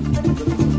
[0.00, 0.77] Thank you.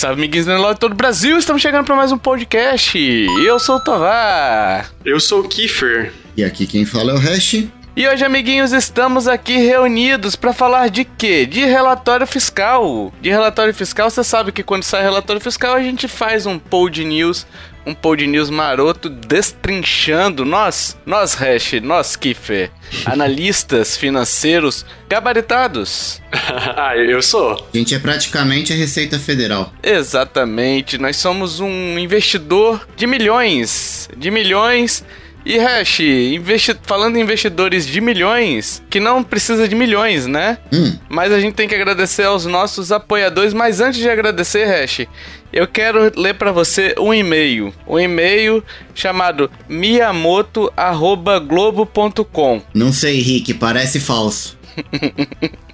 [0.00, 1.36] Salve, amiguinhos do de todo o Brasil!
[1.36, 2.98] Estamos chegando para mais um podcast.
[3.44, 4.90] Eu sou o Tovar.
[5.04, 6.10] Eu sou o Kiefer.
[6.34, 7.66] E aqui quem fala é o Hash.
[7.94, 11.44] E hoje, amiguinhos, estamos aqui reunidos para falar de quê?
[11.44, 13.12] De relatório fiscal.
[13.20, 17.04] De relatório fiscal, você sabe que quando sai relatório fiscal a gente faz um pod
[17.04, 17.46] news,
[17.84, 22.70] um pod news maroto destrinchando nós, nós Hash, nós Kiffer,
[23.06, 26.20] analistas financeiros gabaritados.
[26.32, 27.52] ah, eu sou.
[27.72, 29.72] A gente é praticamente a Receita Federal.
[29.82, 35.04] Exatamente, nós somos um investidor de milhões, de milhões
[35.44, 40.58] e Hash, investi falando em investidores de milhões, que não precisa de milhões, né?
[40.72, 40.96] Hum.
[41.08, 43.54] Mas a gente tem que agradecer aos nossos apoiadores.
[43.54, 45.06] Mas antes de agradecer, Hash,
[45.52, 47.74] eu quero ler para você um e-mail.
[47.86, 48.62] Um e-mail
[48.94, 52.62] chamado miyamoto.globo.com.
[52.74, 54.58] Não sei, Rick, parece falso.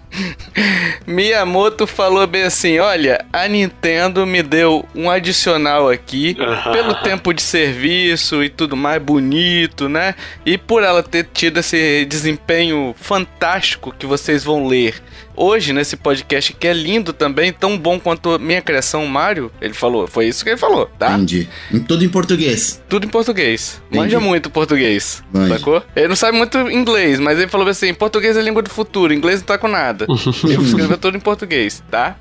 [1.06, 6.36] Miyamoto falou bem assim: Olha, a Nintendo me deu um adicional aqui
[6.72, 10.14] pelo tempo de serviço e tudo mais bonito, né?
[10.44, 14.94] E por ela ter tido esse desempenho fantástico que vocês vão ler
[15.36, 19.50] hoje nesse podcast, que é lindo também, tão bom quanto minha criação Mario.
[19.60, 21.12] Ele falou, foi isso que ele falou, tá?
[21.12, 21.48] Entendi.
[21.86, 22.82] Tudo em português.
[22.88, 23.80] Tudo em português.
[23.86, 23.98] Entendi.
[23.98, 25.22] Manja muito português.
[25.32, 25.58] Manja.
[25.58, 25.82] Sacou?
[25.94, 29.40] Ele não sabe muito inglês, mas ele falou assim: português é língua do futuro, inglês
[29.40, 30.06] não tá com nada.
[30.08, 32.16] Eu escrevi tudo em português, tá?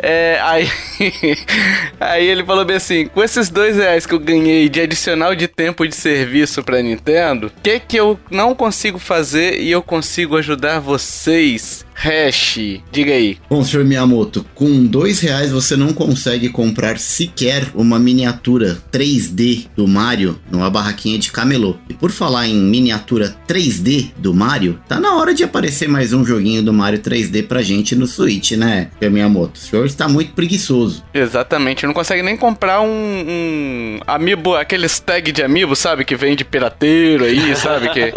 [0.00, 0.68] É, aí,
[1.98, 5.48] aí ele falou bem assim: com esses dois reais que eu ganhei de adicional de
[5.48, 10.36] tempo de serviço pra Nintendo, o que que eu não consigo fazer e eu consigo
[10.36, 11.84] ajudar vocês?
[12.00, 12.60] Hash,
[12.92, 13.38] diga aí.
[13.50, 19.88] Bom, senhor Miyamoto, com dois reais você não consegue comprar sequer uma miniatura 3D do
[19.88, 21.74] Mario numa barraquinha de camelô.
[21.88, 26.24] E por falar em miniatura 3D do Mario, tá na hora de aparecer mais um
[26.24, 29.58] joguinho do Mario 3D pra gente no Switch, né, senhor Miyamoto?
[29.58, 31.02] O senhor está muito preguiçoso.
[31.12, 36.04] Exatamente, não consegue nem comprar um, um amiibo, aqueles tag de amiibo, sabe?
[36.04, 37.88] Que vem de pirateiro aí, sabe?
[37.88, 38.12] Que...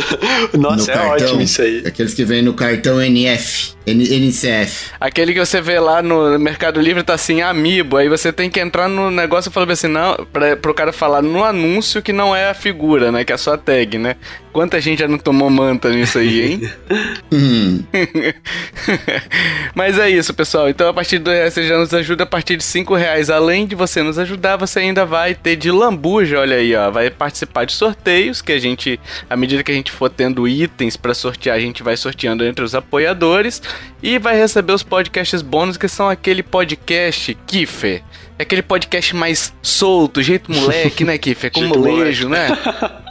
[0.56, 1.82] Nossa, no é ótimo isso aí.
[1.86, 4.90] Aqueles que vêm no cartão NF, NCF.
[5.00, 7.96] Aquele que você vê lá no Mercado Livre tá assim, amiibo.
[7.96, 11.22] Aí você tem que entrar no negócio e falar assim, não, pra, pro cara falar
[11.22, 13.24] no anúncio que não é a figura, né?
[13.24, 14.16] Que é só a tag, né?
[14.52, 16.70] Quanta gente já não tomou manta nisso aí, hein?
[17.30, 17.84] Hum,
[19.74, 20.68] Mas é isso, pessoal.
[20.68, 23.28] Então, a partir do reais, você já nos ajuda a partir de 5 reais.
[23.28, 26.90] Além de você nos ajudar, você ainda vai ter de lambuja, olha aí, ó.
[26.90, 28.98] Vai participar de sorteios que a gente,
[29.28, 32.64] à medida que a gente for tendo itens pra sortear, a gente vai sorteando entre
[32.64, 33.62] os apoiadores.
[34.02, 38.02] E vai receber os podcasts bônus, que são aquele podcast Kiffer.
[38.38, 41.50] É aquele podcast mais solto, jeito moleque, né, Kiffer?
[41.50, 42.48] Com Jeito molejo, né?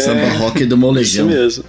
[0.00, 1.26] Samba rock do Isso molejão.
[1.26, 1.64] mesmo.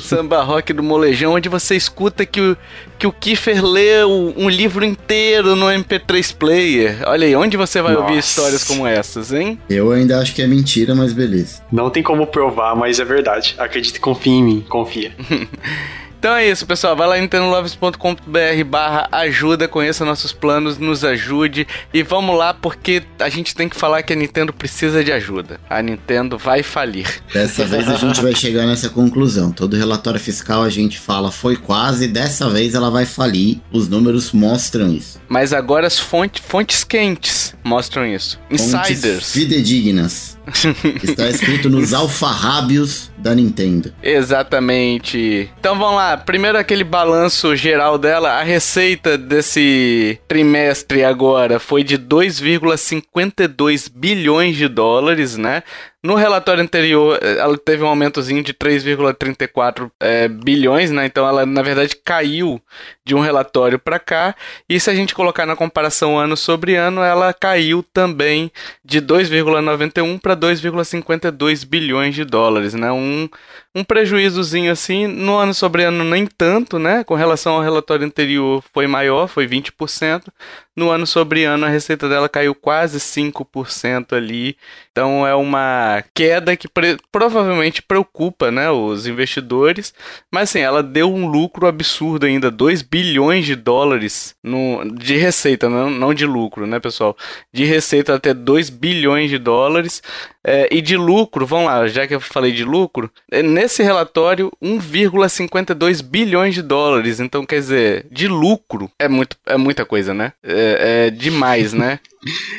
[0.00, 2.56] Samba rock do molejão, onde você escuta que o,
[2.98, 6.98] que o Kiefer lê um livro inteiro no MP3 Player.
[7.06, 8.28] Olha aí, onde você vai ouvir Nossa.
[8.28, 9.58] histórias como essas, hein?
[9.70, 11.62] Eu ainda acho que é mentira, mas beleza.
[11.70, 13.54] Não tem como provar, mas é verdade.
[13.58, 15.12] Acredite, confia em mim, confia.
[16.26, 16.96] Então é isso, pessoal.
[16.96, 21.68] Vai lá em nintendolovers.com.br barra ajuda, conheça nossos planos, nos ajude.
[21.94, 25.60] E vamos lá, porque a gente tem que falar que a Nintendo precisa de ajuda.
[25.70, 27.06] A Nintendo vai falir.
[27.32, 29.52] Dessa vez a gente vai chegar nessa conclusão.
[29.52, 33.60] Todo relatório fiscal a gente fala foi quase, dessa vez ela vai falir.
[33.70, 35.20] Os números mostram isso.
[35.28, 38.36] Mas agora as fonte, fontes quentes mostram isso.
[38.50, 39.30] Fontes Insiders.
[39.30, 40.36] Fidedignas.
[41.02, 43.92] Está escrito nos alfarrábios da Nintendo.
[44.02, 45.50] Exatamente.
[45.58, 46.16] Então vamos lá.
[46.16, 48.38] Primeiro aquele balanço geral dela.
[48.38, 55.62] A receita desse trimestre agora foi de 2,52 bilhões de dólares, né?
[56.06, 61.04] No relatório anterior, eh, ela teve um aumentozinho de 3,34 eh, bilhões, né?
[61.04, 62.62] Então ela, na verdade, caiu
[63.04, 64.32] de um relatório para cá.
[64.68, 68.52] E se a gente colocar na comparação ano sobre ano, ela caiu também
[68.84, 72.92] de 2,91 para 2,52 bilhões de dólares, né?
[72.92, 73.28] Um,
[73.76, 77.04] um prejuízozinho assim, no ano sobre ano nem tanto, né?
[77.04, 80.32] Com relação ao relatório anterior foi maior, foi 20%.
[80.74, 84.56] No ano sobre ano a receita dela caiu quase 5% ali.
[84.92, 86.68] Então é uma queda que
[87.12, 89.92] provavelmente preocupa, né, os investidores.
[90.32, 95.68] Mas assim, ela deu um lucro absurdo ainda, 2 bilhões de dólares no, de receita,
[95.68, 97.14] não, não de lucro, né, pessoal?
[97.52, 100.02] De receita até 2 bilhões de dólares.
[100.46, 104.52] É, e de lucro, vamos lá, já que eu falei de lucro, é, nesse relatório,
[104.62, 107.18] 1,52 bilhões de dólares.
[107.18, 110.32] Então, quer dizer, de lucro é, muito, é muita coisa, né?
[110.44, 111.98] É, é demais, né?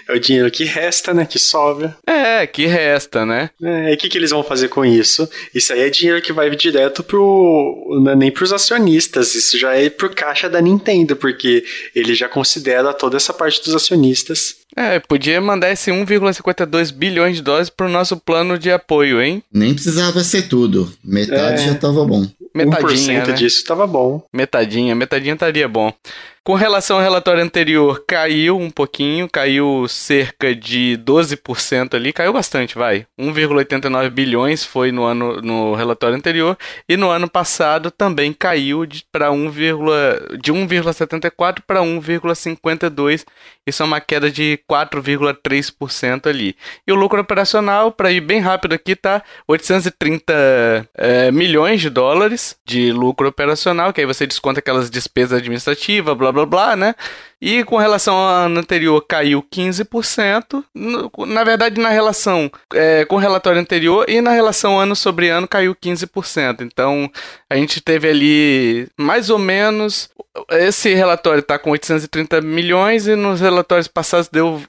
[0.07, 1.25] É o dinheiro que resta, né?
[1.25, 1.98] Que sobra.
[2.07, 3.50] É, que resta, né?
[3.62, 5.30] É, e o que, que eles vão fazer com isso?
[5.54, 8.00] Isso aí é dinheiro que vai direto pro.
[8.01, 12.30] Não é nem pros acionistas, isso já é pro caixa da Nintendo, porque ele já
[12.30, 14.56] considera toda essa parte dos acionistas.
[14.79, 19.41] É, podia mandar esse 1,52 bilhões de dólares pro nosso plano de apoio, hein?
[19.51, 20.94] Nem precisava ser tudo.
[21.03, 21.65] Metade É.
[21.69, 22.27] já tava bom.
[22.53, 23.33] Metadinha, 1% né?
[23.33, 24.24] disso tava bom.
[24.31, 25.91] Metadinha, metadinha estaria bom.
[26.48, 32.78] Com relação ao relatório anterior, caiu um pouquinho, caiu cerca de 12% ali, caiu bastante,
[32.78, 33.06] vai.
[33.20, 36.58] 1,89 bilhões foi no ano no relatório anterior
[36.88, 39.52] e no ano passado também caiu de para 1,
[40.42, 43.26] de 1,74 para 1,52.
[43.68, 46.56] Isso é uma queda de 4,3% ali.
[46.88, 52.56] E o lucro operacional, para ir bem rápido aqui, tá 830 é, milhões de dólares
[52.66, 56.94] de lucro operacional, que aí você desconta aquelas despesas administrativas, blá blá blá, né?
[57.42, 60.63] E com relação ao ano anterior caiu 15%.
[60.74, 65.30] No- Na verdade, na relação é, com o relatório anterior e na relação ano sobre
[65.30, 66.62] ano caiu 15%.
[66.62, 67.10] Então
[67.50, 70.10] a gente teve ali mais ou menos.
[70.51, 74.62] Esse relatório está com 830 milhões e nos relatórios passados deu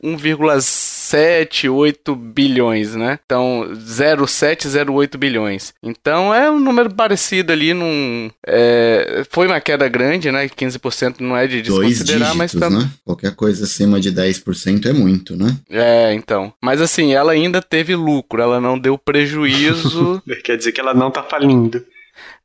[1.08, 3.18] 1,78 bilhões, né?
[3.24, 5.72] Então 0,708 bilhões.
[5.82, 7.72] Então é um número parecido ali.
[7.72, 10.48] Num, é, foi uma queda grande, né?
[10.48, 12.86] 15% não é de Dois desconsiderar, mas dígitos, também.
[12.86, 12.92] né?
[13.04, 15.56] Qualquer coisa acima de 10% é muito, né?
[15.70, 16.52] É, então.
[16.62, 20.22] Mas assim, ela ainda teve lucro, ela não deu prejuízo.
[20.44, 21.82] Quer dizer que ela não tá falindo.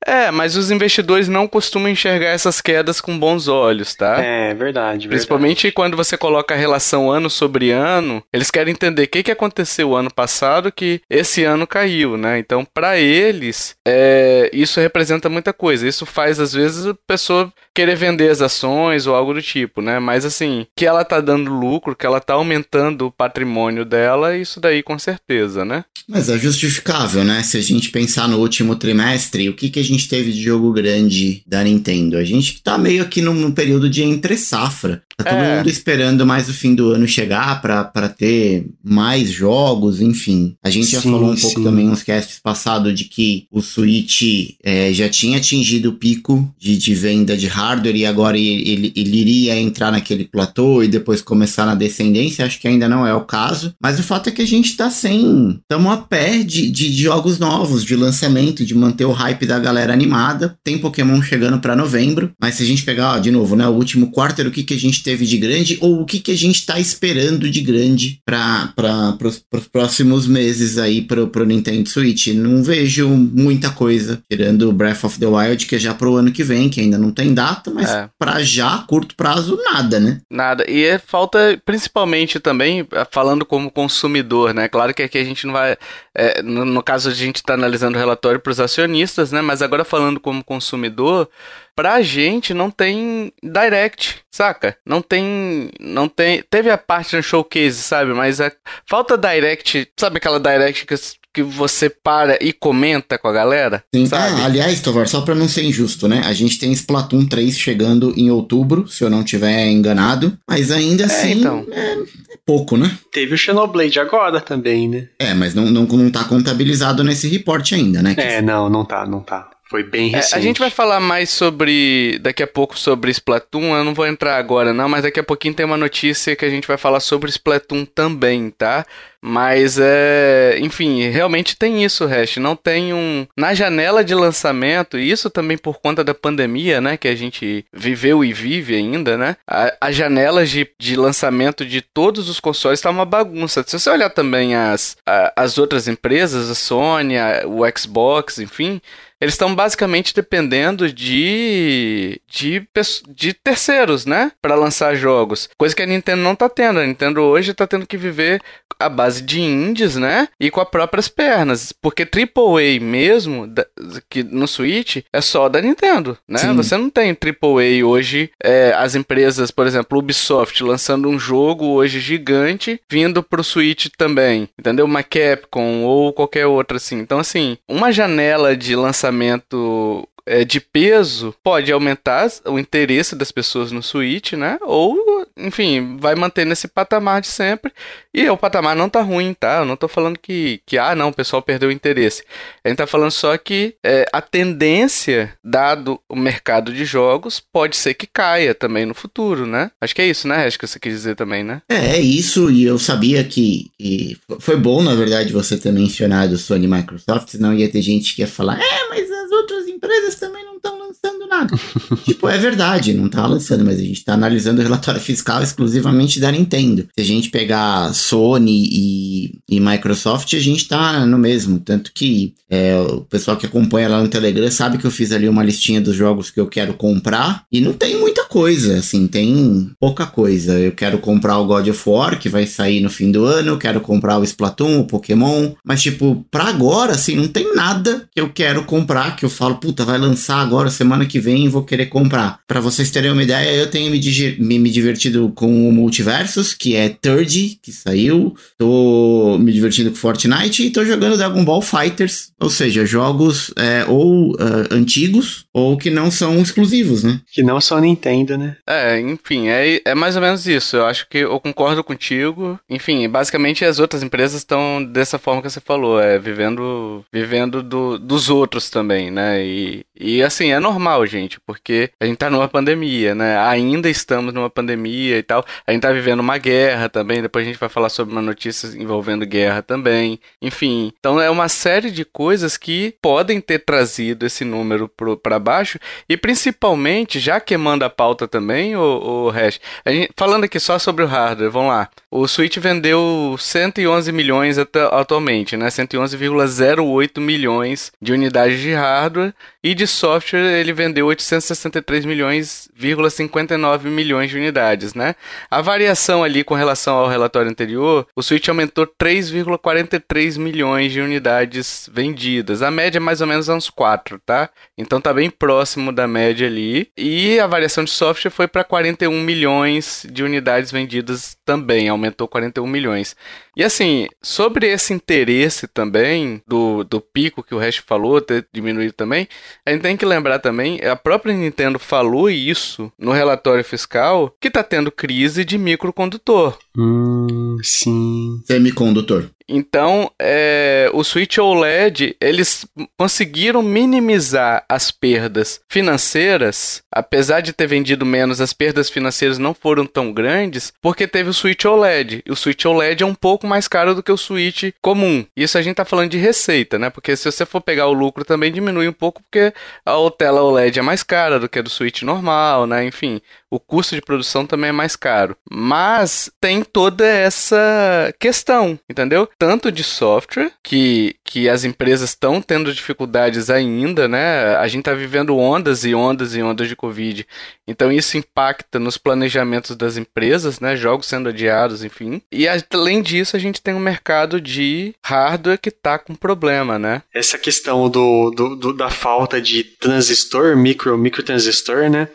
[0.06, 4.22] É, mas os investidores não costumam enxergar essas quedas com bons olhos, tá?
[4.22, 5.08] É, verdade.
[5.08, 9.32] Principalmente quando você coloca a relação ano sobre ano, eles querem entender o que, que
[9.32, 12.40] aconteceu ano passado que esse ano caiu, né?
[12.40, 15.88] Então, para eles, é, isso representa muita coisa.
[15.88, 20.00] Isso faz, às vezes, a pessoa querer vender as ações ou algo do tipo, né?
[20.00, 24.60] Mas, assim, que ela tá dando lucro, que ela tá aumentando o patrimônio dela, isso
[24.60, 25.86] daí com certeza, né?
[26.08, 27.42] Mas é justificável, né?
[27.44, 30.72] Se a gente pensar no último trimestre, o que, que a gente teve de jogo
[30.72, 32.18] grande da Nintendo?
[32.18, 35.04] A gente tá meio num, num período de entre safra.
[35.18, 35.58] Tá todo É.
[35.58, 40.56] mundo esperando mais o fim do ano chegar pra, pra ter mais jogos, enfim.
[40.64, 41.64] A gente já Sim, falou um pouco sim.
[41.64, 44.22] também nos casts passados de que o Switch
[44.64, 48.94] é, já tinha atingido o pico de, de venda de hardware e agora ele, ele,
[48.96, 52.46] ele iria entrar naquele platô e depois começar na descendência.
[52.46, 53.74] Acho que ainda não é o caso.
[53.82, 55.60] Mas o fato é que a gente tá sem.
[55.62, 59.94] Estamos a pé de, de jogos novos, de lançamento, de manter o hype da galera
[59.94, 60.58] animada.
[60.64, 62.32] Tem Pokémon chegando pra novembro.
[62.42, 63.68] Mas se a gente pegar, ó, de novo, né?
[63.68, 66.32] O último quarter, o que, que a gente teve de grande ou o que, que
[66.32, 68.74] a gente tá esperando de grande para
[69.22, 72.28] os próximos meses aí pro, pro Nintendo Switch.
[72.28, 76.32] Não vejo muita coisa, tirando o Breath of the Wild, que é já pro ano
[76.32, 78.10] que vem, que ainda não tem data, mas É.
[78.18, 80.22] pra já, curto prazo, nada, né?
[80.32, 80.66] Nada.
[80.70, 84.68] E é falta, principalmente também, eh, falando como consumidor, né?
[84.68, 85.78] Claro que aqui a gente não vai.
[86.16, 89.42] eh, no, no caso, a gente está analisando o relatório para os acionistas, né?
[89.42, 91.28] Mas agora falando como consumidor,
[91.76, 94.76] pra gente não tem direct, saca?
[94.86, 95.70] Não tem.
[95.80, 96.44] Não tem.
[96.50, 98.14] Teve a parte no showcase, sabe?
[98.14, 98.52] Mas a,
[98.88, 100.96] falta direct, sabe aquela direct que,
[101.34, 103.84] que você para e comenta com a galera?
[103.94, 104.06] Sim.
[104.06, 104.42] Sabe?
[104.42, 106.22] Ah, aliás, Tovar, só pra não ser injusto, né?
[106.26, 110.38] A gente tem Splatoon 3 chegando em outubro, se eu não tiver enganado.
[110.48, 111.66] Mas ainda assim, então.
[111.72, 112.98] é, é pouco, né?
[113.12, 115.08] Teve o Xenoblade agora também, né?
[115.18, 118.14] É, mas não, não, não tá contabilizado nesse reporte ainda, né?
[118.18, 119.53] É, não, não tá, não tá.
[119.74, 120.36] Foi bem É, recente.
[120.36, 122.20] a gente vai falar mais sobre.
[122.22, 123.76] Daqui a pouco sobre Splatoon.
[123.76, 126.50] Eu não vou entrar agora, não, mas daqui a pouquinho tem uma notícia que a
[126.50, 128.86] gente vai falar sobre Splatoon também, tá?
[129.20, 130.58] Mas é.
[130.60, 132.38] Enfim, realmente tem isso, Hash.
[132.38, 133.26] Não tem um.
[133.36, 136.96] Na janela de lançamento, e isso também por conta da pandemia, né?
[136.96, 139.38] Que a gente viveu e vive ainda, né?
[139.48, 143.64] A- As janelas de, de lançamento de todos os consoles tá uma bagunça.
[143.66, 144.98] Se você olhar também as,
[145.36, 148.80] as outras empresas, a Sony, a- o Xbox, enfim.
[149.24, 152.68] Eles estão basicamente dependendo de, de,
[153.08, 154.32] de terceiros, né?
[154.42, 155.50] Pra lançar jogos.
[155.58, 156.80] Coisa que a Nintendo não tá tendo.
[156.80, 158.42] A Nintendo hoje tá tendo que viver
[158.80, 160.28] a base de indies, né?
[160.40, 161.72] E com as próprias pernas.
[161.82, 163.66] Porque AAA mesmo, da-
[164.10, 166.40] que no Switch, é só da Nintendo, né?
[166.40, 166.56] Sim.
[166.56, 168.30] Você não tem AAA hoje.
[168.44, 174.50] é, as empresas, por exemplo, Ubisoft lançando um jogo hoje gigante, vindo pro Switch também.
[174.60, 174.86] Entendeu?
[174.86, 177.00] Uma Capcom ou qualquer outra assim.
[177.00, 183.32] Então, assim, uma janela de lançamento comportamento é, de peso pode aumentar o interesse das
[183.32, 184.58] pessoas no Switch, né?
[184.62, 187.72] Ou, enfim, vai manter nesse patamar de sempre.
[188.14, 189.60] E o patamar não tá ruim, tá?
[189.60, 192.24] Eu não tô falando que, que ah, não, o pessoal perdeu o interesse.
[192.64, 197.76] A gente tá falando só que é, a tendência, dado o mercado de jogos, pode
[197.76, 199.72] ser que caia também no futuro, né?
[199.82, 201.62] Acho que é isso, né, Acho que você quis dizer também, né?
[201.70, 206.38] É, é isso, e eu sabia que, que foi bom, na verdade, você ter mencionado
[206.38, 209.43] Sony e Microsoft, senão ia ter gente que ia falar, é, mas as outras
[209.84, 211.60] empresas também não estão lançando nada.
[212.06, 216.20] tipo, é verdade, não tá lançando, mas a gente tá analisando o relatório fiscal exclusivamente
[216.20, 216.88] da Nintendo.
[216.96, 221.60] Se a gente pegar Sony e, e Microsoft, a gente tá no mesmo.
[221.60, 225.28] Tanto que é, o pessoal que acompanha lá no Telegram sabe que eu fiz ali
[225.28, 229.72] uma listinha dos jogos que eu quero comprar e não tem muita coisa, assim, tem
[229.80, 230.60] pouca coisa.
[230.60, 233.58] Eu quero comprar o God of War, que vai sair no fim do ano, eu
[233.58, 238.22] quero comprar o Splatoon, o Pokémon, mas tipo, pra agora, assim, não tem nada que
[238.22, 241.88] eu quero comprar, que eu falo, puta, vai lançar agora, semana que vem, vou querer
[241.88, 242.40] comprar.
[242.48, 244.00] Para vocês terem uma ideia, eu tenho me,
[244.40, 249.96] me, me divertido com o Multiversus, que é Third, que saiu, tô me divertindo com
[249.96, 255.78] Fortnite e tô jogando Dragon Ball Fighters, ou seja, jogos é, ou uh, antigos ou
[255.78, 257.22] que não são exclusivos, né?
[257.32, 258.58] Que não são Nintendo, né?
[258.68, 260.78] É, enfim, é, é mais ou menos isso.
[260.78, 262.60] Eu acho que eu concordo contigo.
[262.70, 267.98] Enfim, basicamente as outras empresas estão dessa forma que você falou, é vivendo vivendo do,
[267.98, 269.23] dos outros também, né?
[269.32, 273.38] E, e assim, é normal, gente, porque a gente tá numa pandemia, né?
[273.38, 275.46] Ainda estamos numa pandemia e tal.
[275.68, 278.68] A gente tá vivendo uma guerra também, depois a gente vai falar sobre uma notícia
[278.76, 280.20] envolvendo guerra também.
[280.42, 284.90] Enfim, então é uma série de coisas que podem ter trazido esse número
[285.22, 285.78] para baixo
[286.10, 291.04] e principalmente, já queimando a pauta também, o, o Hash, gente, falando aqui só sobre
[291.04, 291.90] o hardware, vamos lá.
[292.10, 295.68] O Switch vendeu 111 milhões atualmente, né?
[295.68, 299.34] 111,08 milhões de unidades de hardware
[299.64, 305.16] e de software ele vendeu 863 milhões,59 milhões de unidades, né?
[305.50, 311.90] A variação ali com relação ao relatório anterior, o Switch aumentou 3,43 milhões de unidades
[311.92, 312.62] vendidas.
[312.62, 314.50] A média é mais ou menos uns 4, tá?
[314.78, 316.90] Então tá bem próximo da média ali.
[316.98, 322.66] E a variação de software foi para 41 milhões de unidades vendidas também, aumentou 41
[322.68, 323.16] milhões.
[323.56, 328.94] E assim, sobre esse interesse também do, do pico que o Hash falou, ter diminuído
[328.94, 329.28] também,
[329.66, 334.50] a gente tem que lembrar também, a própria Nintendo falou isso no relatório fiscal, que
[334.50, 336.58] tá tendo crise de microcondutor.
[336.76, 338.42] Hum, sim.
[338.46, 339.30] Semicondutor.
[339.48, 342.66] Então, é, o Switch OLED, eles
[342.98, 349.86] conseguiram minimizar as perdas financeiras, apesar de ter vendido menos, as perdas financeiras não foram
[349.86, 352.24] tão grandes, porque teve o Switch OLED.
[352.26, 355.26] E o Switch OLED é um pouco mais caro do que o Switch comum.
[355.36, 356.90] Isso a gente tá falando de receita, né?
[356.90, 359.54] Porque se você for pegar o lucro também diminui um pouco, porque
[359.86, 362.86] a tela OLED é mais cara do que a do Switch normal, né?
[362.86, 363.22] Enfim,
[363.54, 365.38] o custo de produção também é mais caro.
[365.50, 369.30] Mas tem toda essa questão, entendeu?
[369.38, 374.56] Tanto de software, que, que as empresas estão tendo dificuldades ainda, né?
[374.56, 377.28] A gente está vivendo ondas e ondas e ondas de Covid.
[377.68, 380.76] Então isso impacta nos planejamentos das empresas, né?
[380.76, 382.24] Jogos sendo adiados, enfim.
[382.32, 387.04] E além disso, a gente tem um mercado de hardware que está com problema, né?
[387.14, 392.08] Essa questão do, do, do da falta de transistor, micro, microtransistor, né?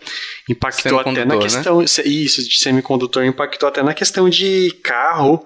[0.48, 1.42] Impactou até na né?
[1.42, 1.80] questão.
[1.80, 1.86] Né?
[2.04, 5.44] Isso, de semicondutor impactou até na questão de carro.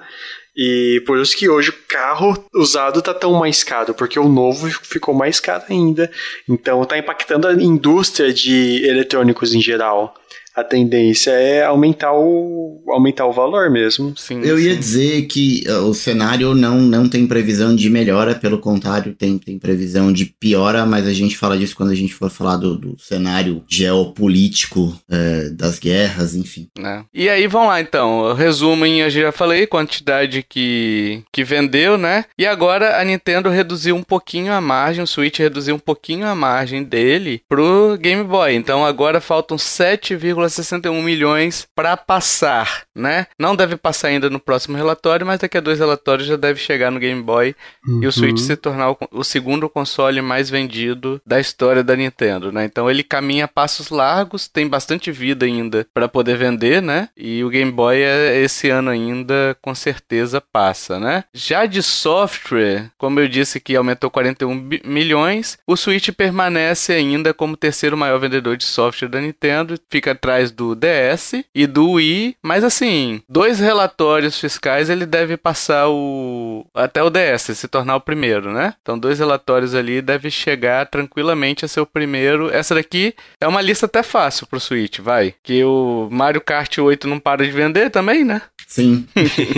[0.55, 4.69] E por isso que hoje o carro usado tá tão mais caro, porque o novo
[4.83, 6.11] ficou mais caro ainda.
[6.47, 10.15] Então tá impactando a indústria de eletrônicos em geral
[10.55, 14.15] a tendência é aumentar o, aumentar o valor mesmo.
[14.17, 14.65] Sim, Eu sim.
[14.65, 19.39] ia dizer que uh, o cenário não, não tem previsão de melhora, pelo contrário, tem,
[19.39, 22.77] tem previsão de piora, mas a gente fala disso quando a gente for falar do,
[22.77, 26.69] do cenário geopolítico uh, das guerras, enfim.
[26.79, 27.03] É.
[27.15, 28.35] E aí, vamos lá então.
[28.35, 32.27] Resumo em, eu já falei, quantidade que, que vendeu, né?
[32.39, 36.35] E agora a Nintendo reduziu um pouquinho a margem, o Switch reduziu um pouquinho a
[36.35, 38.55] margem dele pro Game Boy.
[38.55, 40.15] Então agora faltam 7,
[40.47, 43.27] 1,61 milhões para passar, né?
[43.39, 46.91] Não deve passar ainda no próximo relatório, mas daqui a dois relatórios já deve chegar
[46.91, 47.55] no Game Boy
[47.87, 48.03] uhum.
[48.03, 48.47] e o Switch uhum.
[48.47, 52.65] se tornar o, o, segundo console mais vendido da história da Nintendo, né?
[52.65, 57.09] Então ele caminha a passos largos, tem bastante vida ainda para poder vender, né?
[57.17, 61.25] E o Game Boy é, esse ano ainda com certeza passa, né?
[61.33, 67.57] Já de software, como eu disse que aumentou 41 milhões, o Switch permanece ainda como
[67.57, 72.37] terceiro maior vendedor de software da Nintendo, fica atrás atrás do DS e do Wii,
[72.43, 78.01] mas assim, dois relatórios fiscais ele deve passar o até o DS, se tornar o
[78.01, 78.75] primeiro, né?
[78.81, 82.51] Então dois relatórios ali deve chegar tranquilamente a ser o primeiro.
[82.51, 87.07] Essa daqui é uma lista até fácil pro Switch, vai, que o Mario Kart 8
[87.07, 88.41] não para de vender também, né?
[88.73, 89.05] Sim,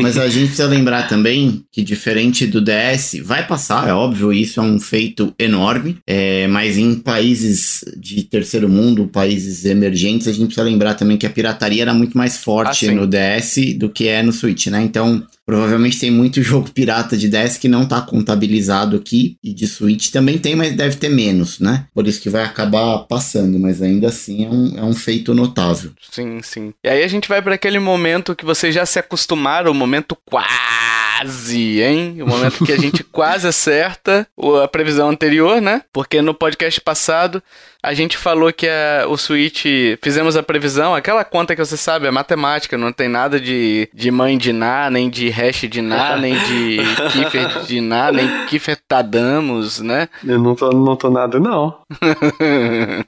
[0.02, 4.58] mas a gente precisa lembrar também que diferente do DS, vai passar, é óbvio, isso
[4.58, 10.46] é um feito enorme, é, mas em países de terceiro mundo, países emergentes, a gente
[10.46, 14.08] precisa lembrar também que a pirataria era muito mais forte Ah, no DS do que
[14.08, 14.82] é no Switch, né?
[14.82, 19.66] Então, provavelmente tem muito jogo pirata de DS que não tá contabilizado aqui, e de
[19.66, 21.86] Switch também tem, mas deve ter menos, né?
[21.94, 25.92] Por isso que vai acabar passando, mas ainda assim é um, é um feito notável.
[26.10, 26.72] Sim, sim.
[26.82, 30.16] E aí a gente vai para aquele momento que vocês já se acostumaram, o momento
[30.24, 32.22] quase, hein?
[32.22, 34.26] O momento que a gente quase acerta
[34.62, 35.82] a previsão anterior, né?
[35.92, 37.42] Porque no podcast passado
[37.84, 39.64] a gente falou que a- o Switch,
[40.02, 44.10] fizemos a previsão, aquela conta que você sabe, é matemática, não tem nada de, de
[44.10, 46.78] mãe de Ná, nem de hash de Ná, nem de
[47.12, 50.08] Kiefer de Ná, nem Kiefer Tadamos, né?
[50.24, 51.76] Eu não tô, não tô nada, não.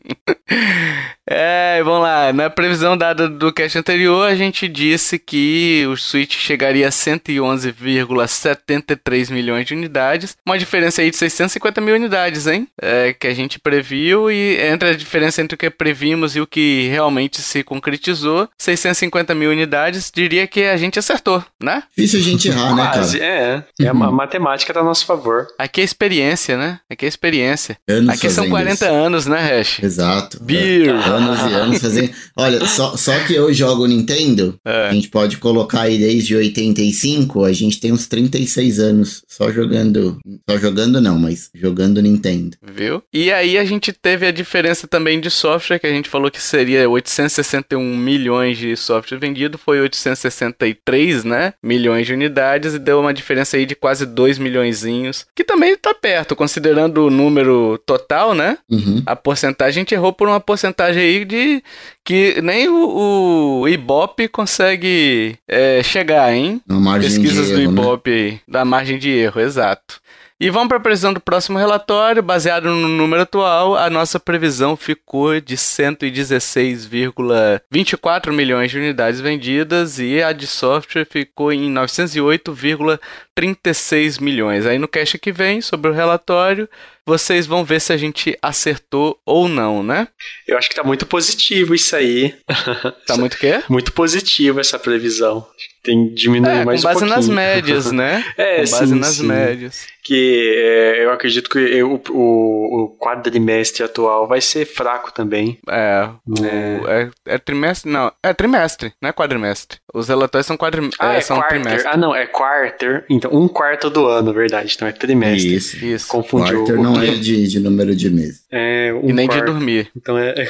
[1.28, 2.32] É, vamos lá.
[2.32, 9.32] Na previsão dada do cast anterior, a gente disse que o Switch chegaria a 111,73
[9.32, 10.36] milhões de unidades.
[10.46, 12.68] Uma diferença aí de 650 mil unidades, hein?
[12.80, 16.46] É, que a gente previu e entre a diferença entre o que previmos e o
[16.46, 21.82] que realmente se concretizou, 650 mil unidades, diria que a gente acertou, né?
[21.96, 23.64] Difícil a gente errar, né, Quase, cara?
[23.80, 23.86] é.
[23.86, 25.46] É uma matemática tá a nosso favor.
[25.58, 26.80] Aqui é experiência, né?
[26.90, 27.78] Aqui é experiência.
[27.88, 28.94] Anos Aqui são fazendo 40 isso.
[28.94, 29.82] anos, né, Hash?
[29.82, 30.42] Exato.
[30.42, 30.88] Beer.
[30.88, 32.10] É, anos e anos fazendo.
[32.36, 34.88] Olha, só, só que eu jogo Nintendo, É.
[34.88, 40.18] a gente pode colocar aí desde 85, a gente tem uns 36 anos só jogando.
[40.48, 42.56] Só jogando não, mas jogando Nintendo.
[42.62, 43.02] Viu?
[43.12, 44.55] E aí a gente teve a diferença
[44.88, 49.80] também de software, que a gente falou que seria 861 milhões de software vendido, foi
[49.80, 51.54] 863, né?
[51.62, 55.94] Milhões de unidades e deu uma diferença aí de quase 2 milhõezinhos, que também tá
[55.94, 58.58] perto, considerando o número total, né?
[58.70, 59.02] Uhum.
[59.06, 61.62] A porcentagem, a gente errou por uma porcentagem aí de
[62.04, 66.62] que nem o, o Ibope consegue é, chegar, hein?
[66.68, 67.80] Uma margem Pesquisas de do erro, né?
[67.80, 70.00] Ibope aí, da margem de erro, exato.
[70.38, 74.76] E vamos para a previsão do próximo relatório, baseado no número atual, a nossa previsão
[74.76, 84.66] ficou de 116,24 milhões de unidades vendidas e a de software ficou em 908,36 milhões.
[84.66, 86.68] Aí no cast que vem, sobre o relatório,
[87.06, 90.08] vocês vão ver se a gente acertou ou não, né?
[90.46, 92.34] Eu acho que tá muito positivo isso aí.
[93.06, 93.62] Tá muito o quê?
[93.68, 95.46] Muito positivo essa previsão.
[95.82, 97.36] Tem que diminuir É, com mais base um nas pouquinho.
[97.36, 98.24] médias, né?
[98.36, 99.26] É, com base sim, nas sim.
[99.26, 99.86] médias.
[100.02, 105.58] Que é, eu acredito que eu- o, o quadrimestre atual vai ser fraco também.
[105.68, 107.90] É, o- é, é trimestre?
[107.90, 109.78] Não, é trimestre, não é quadrimestre.
[109.94, 111.60] Os relatórios são, quadrim, Ah, é, é, são quarter.
[111.62, 111.90] trimestre.
[111.92, 113.04] Ah, não, é quarter.
[113.08, 114.72] Então, um quarto do ano, verdade.
[114.74, 115.54] Então é trimestre.
[115.54, 115.84] Isso.
[115.84, 116.08] Isso.
[116.08, 116.58] Confundiu.
[116.64, 118.45] Quarter o- não de, de número de meses.
[118.50, 119.52] É, um E nem de quarto.
[119.52, 119.90] dormir.
[119.96, 120.34] Então é.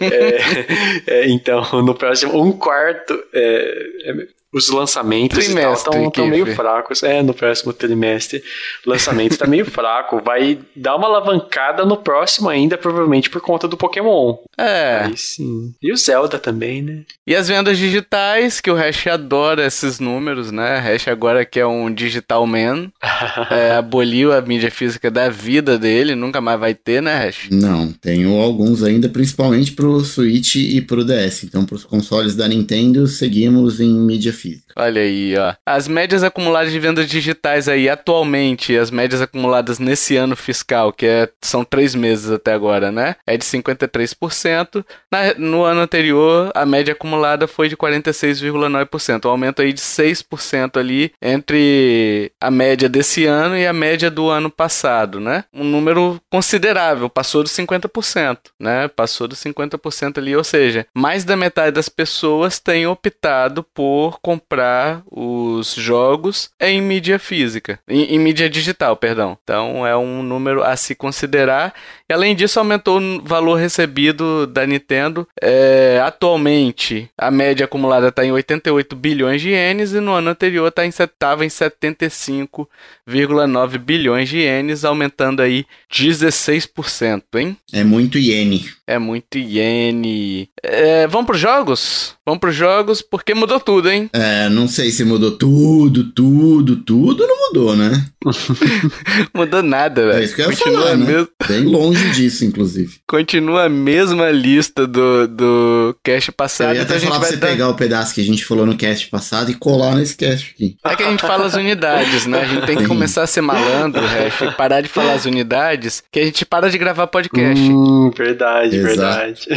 [0.00, 3.18] É, é, então, no próximo, um quarto.
[3.32, 7.02] é, é, os lançamentos estão meio fracos.
[7.02, 8.42] É, no próximo trimestre.
[8.86, 10.22] O lançamento está meio fraco.
[10.24, 14.36] Vai dar uma alavancada no próximo ainda, provavelmente por conta do Pokémon.
[14.56, 15.02] É.
[15.04, 15.74] Aí sim.
[15.82, 17.02] E o Zelda também, né?
[17.26, 20.78] E as vendas digitais, que o Hash adora esses números, né?
[20.78, 22.90] Hash agora que é um digital man,
[23.50, 27.48] é, aboliu a mídia física da vida dele, nunca mais vai ter, né, Hash?
[27.50, 31.44] Não, tenho alguns ainda, principalmente pro Switch e pro DS.
[31.44, 34.72] Então, pros consoles da Nintendo, seguimos em mídia física.
[34.76, 35.54] Olha aí, ó.
[35.66, 41.06] As médias acumuladas de vendas digitais aí, atualmente, as médias acumuladas nesse ano fiscal, que
[41.06, 43.16] é, são três meses até agora, né?
[43.26, 44.84] É de 53%.
[45.10, 49.26] Na- no ano anterior, a média acumulada foi de 46,9%.
[49.26, 54.28] Um aumento aí de 6% ali entre a média desse ano e a média do
[54.28, 55.44] ano passado, né?
[55.52, 55.87] Um número
[56.30, 58.88] considerável, passou dos 50%, né?
[58.88, 65.02] Passou dos 50% ali, ou seja, mais da metade das pessoas tem optado por comprar
[65.10, 69.38] os jogos em mídia física, em, em mídia digital, perdão.
[69.42, 71.72] Então é um número a se considerar.
[72.08, 75.26] E além disso, aumentou o valor recebido da Nintendo.
[75.40, 80.72] É, atualmente, a média acumulada está em 88 bilhões de ienes e no ano anterior
[80.72, 87.56] tá estava em 75,9 bilhões de ienes, aumentando aí 16%, hein?
[87.72, 88.68] É muito iene.
[88.86, 90.50] É muito iene.
[90.62, 92.14] É, vamos pros jogos?
[92.28, 94.10] Vamos pros jogos porque mudou tudo, hein?
[94.12, 98.04] É, não sei se mudou tudo, tudo, tudo não mudou, né?
[99.32, 100.18] mudou nada, velho.
[100.18, 101.06] É isso que eu ia Continua falar, né?
[101.06, 101.28] mesmo...
[101.48, 102.96] Bem longe disso, inclusive.
[103.06, 106.72] Continua a mesma lista do, do cast passado.
[106.72, 107.46] Eu ia até então falar pra você dar...
[107.46, 110.76] pegar o pedaço que a gente falou no cast passado e colar nesse cast aqui.
[110.84, 112.42] É que a gente fala as unidades, né?
[112.42, 112.88] A gente tem que Sim.
[112.88, 116.68] começar a ser malandro, Hash, e parar de falar as unidades, que a gente para
[116.68, 117.64] de gravar podcast.
[117.64, 118.86] Hum, verdade, Exato.
[118.86, 119.48] verdade.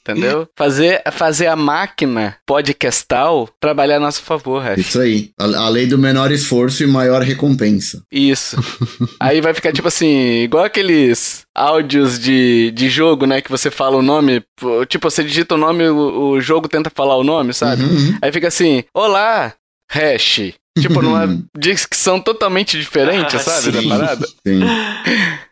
[0.00, 0.48] Entendeu?
[0.56, 1.99] Fazer, fazer a máquina
[2.46, 4.78] podcastal trabalhar a nosso favor, Hash.
[4.78, 5.30] Isso aí.
[5.38, 8.02] A, a lei do menor esforço e maior recompensa.
[8.10, 8.56] Isso.
[9.18, 13.40] aí vai ficar tipo assim, igual aqueles áudios de, de jogo, né?
[13.40, 14.42] Que você fala o nome,
[14.88, 17.82] tipo, você digita o nome, o, o jogo tenta falar o nome, sabe?
[17.82, 17.90] Uhum.
[17.90, 18.18] uhum.
[18.22, 19.54] Aí fica assim, olá,
[19.90, 20.52] hash.
[20.78, 23.72] Tipo, numa dicção totalmente diferente, ah, sabe?
[23.72, 23.88] Sim.
[23.88, 24.26] Da parada.
[24.46, 24.60] Sim.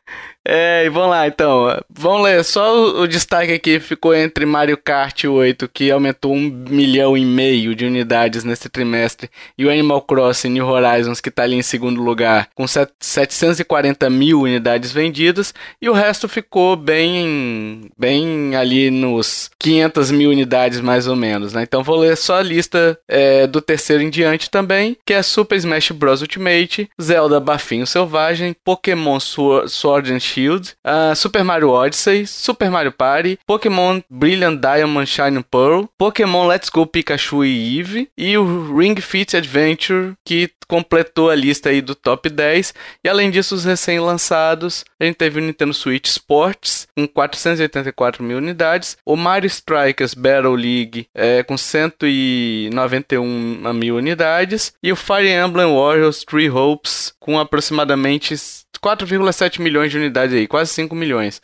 [0.50, 1.78] É, e vamos lá então.
[1.90, 6.48] Vamos ler só o, o, destaque aqui ficou entre Mario Kart 8, que aumentou um
[6.70, 11.42] milhão e meio de unidades nesse trimestre, e o Animal Crossing New Horizons, que está
[11.42, 18.56] ali em segundo lugar, com 740 mil unidades vendidas, e o resto ficou bem, bem
[18.56, 21.62] ali nos 500 mil unidades mais ou menos, né?
[21.62, 25.56] Então vou ler só a lista é, do terceiro em diante também, que é Super
[25.56, 26.22] Smash Bros.
[26.22, 32.92] Ultimate, Zelda Bafinho Selvagem, Pokémon Sword and Shield, Shield, uh, Super Mario Odyssey, Super Mario
[32.92, 38.94] Party, Pokémon Brilliant Diamond Shining Pearl, Pokémon Let's Go Pikachu e Eevee e o Ring
[39.00, 42.74] Fit Adventure que completou a lista aí do top 10.
[43.02, 48.36] E além disso, os recém-lançados, a gente teve o Nintendo Switch Sports com 484 mil
[48.36, 55.74] unidades, o Mario Strikers Battle League é, com 191 mil unidades e o Fire Emblem
[55.74, 58.36] Warriors Three Hopes com aproximadamente
[58.78, 61.40] 4,7 milhões de unidades aí, quase 5 milhões.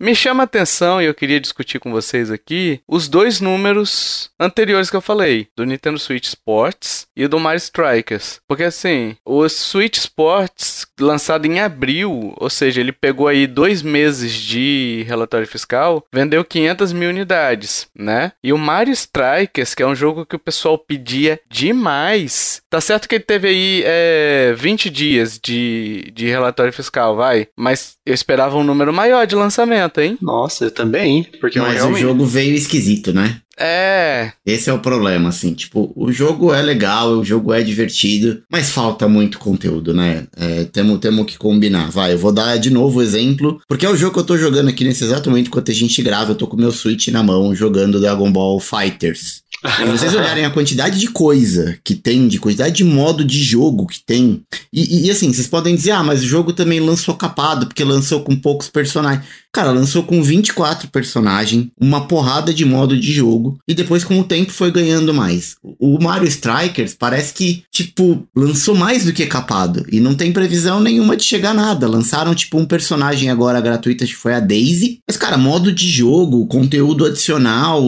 [0.00, 4.88] Me chama a atenção e eu queria discutir com vocês aqui os dois números anteriores
[4.88, 8.40] que eu falei, do Nintendo Switch Sports e do Mario Strikers.
[8.46, 14.32] Porque assim, o Switch Sports, lançado em abril, ou seja, ele pegou aí dois meses
[14.32, 18.32] de relatório fiscal, vendeu 500 mil unidades, né?
[18.42, 23.08] E o Mario Strikers, que é um jogo que o pessoal pedia demais, tá certo
[23.08, 28.56] que ele teve aí é, 20 dias de, de relatório fiscal, vai, mas eu esperava
[28.56, 30.18] um número maior de lançamento hein?
[30.20, 32.04] Nossa, eu também, porque Mas realmente...
[32.04, 33.40] o jogo veio esquisito, né?
[33.60, 34.30] É.
[34.46, 35.52] Esse é o problema, assim.
[35.52, 40.26] Tipo, o jogo é legal, o jogo é divertido, mas falta muito conteúdo, né?
[40.36, 41.90] É, temos, temos que combinar.
[41.90, 44.38] Vai, eu vou dar de novo o exemplo, porque é o jogo que eu tô
[44.38, 46.30] jogando aqui nesse exato momento enquanto a gente grava.
[46.30, 49.42] Eu tô com o meu Switch na mão jogando Dragon Ball Fighters.
[49.76, 53.86] Se vocês olharem a quantidade de coisa que tem, de quantidade de modo de jogo
[53.86, 54.42] que tem,
[54.72, 58.22] e, e, assim, vocês podem dizer, ah, mas o jogo também lançou capado, porque lançou
[58.22, 59.24] com poucos personagens.
[59.58, 64.22] Cara, lançou com 24 personagens, uma porrada de modo de jogo, e depois com o
[64.22, 65.56] tempo foi ganhando mais.
[65.80, 70.78] O Mario Strikers parece que, tipo, lançou mais do que capado, e não tem previsão
[70.78, 71.88] nenhuma de chegar nada.
[71.88, 75.88] Lançaram, tipo, um personagem agora gratuito, acho que foi a Daisy, mas, cara, modo de
[75.88, 77.82] jogo, conteúdo adicional,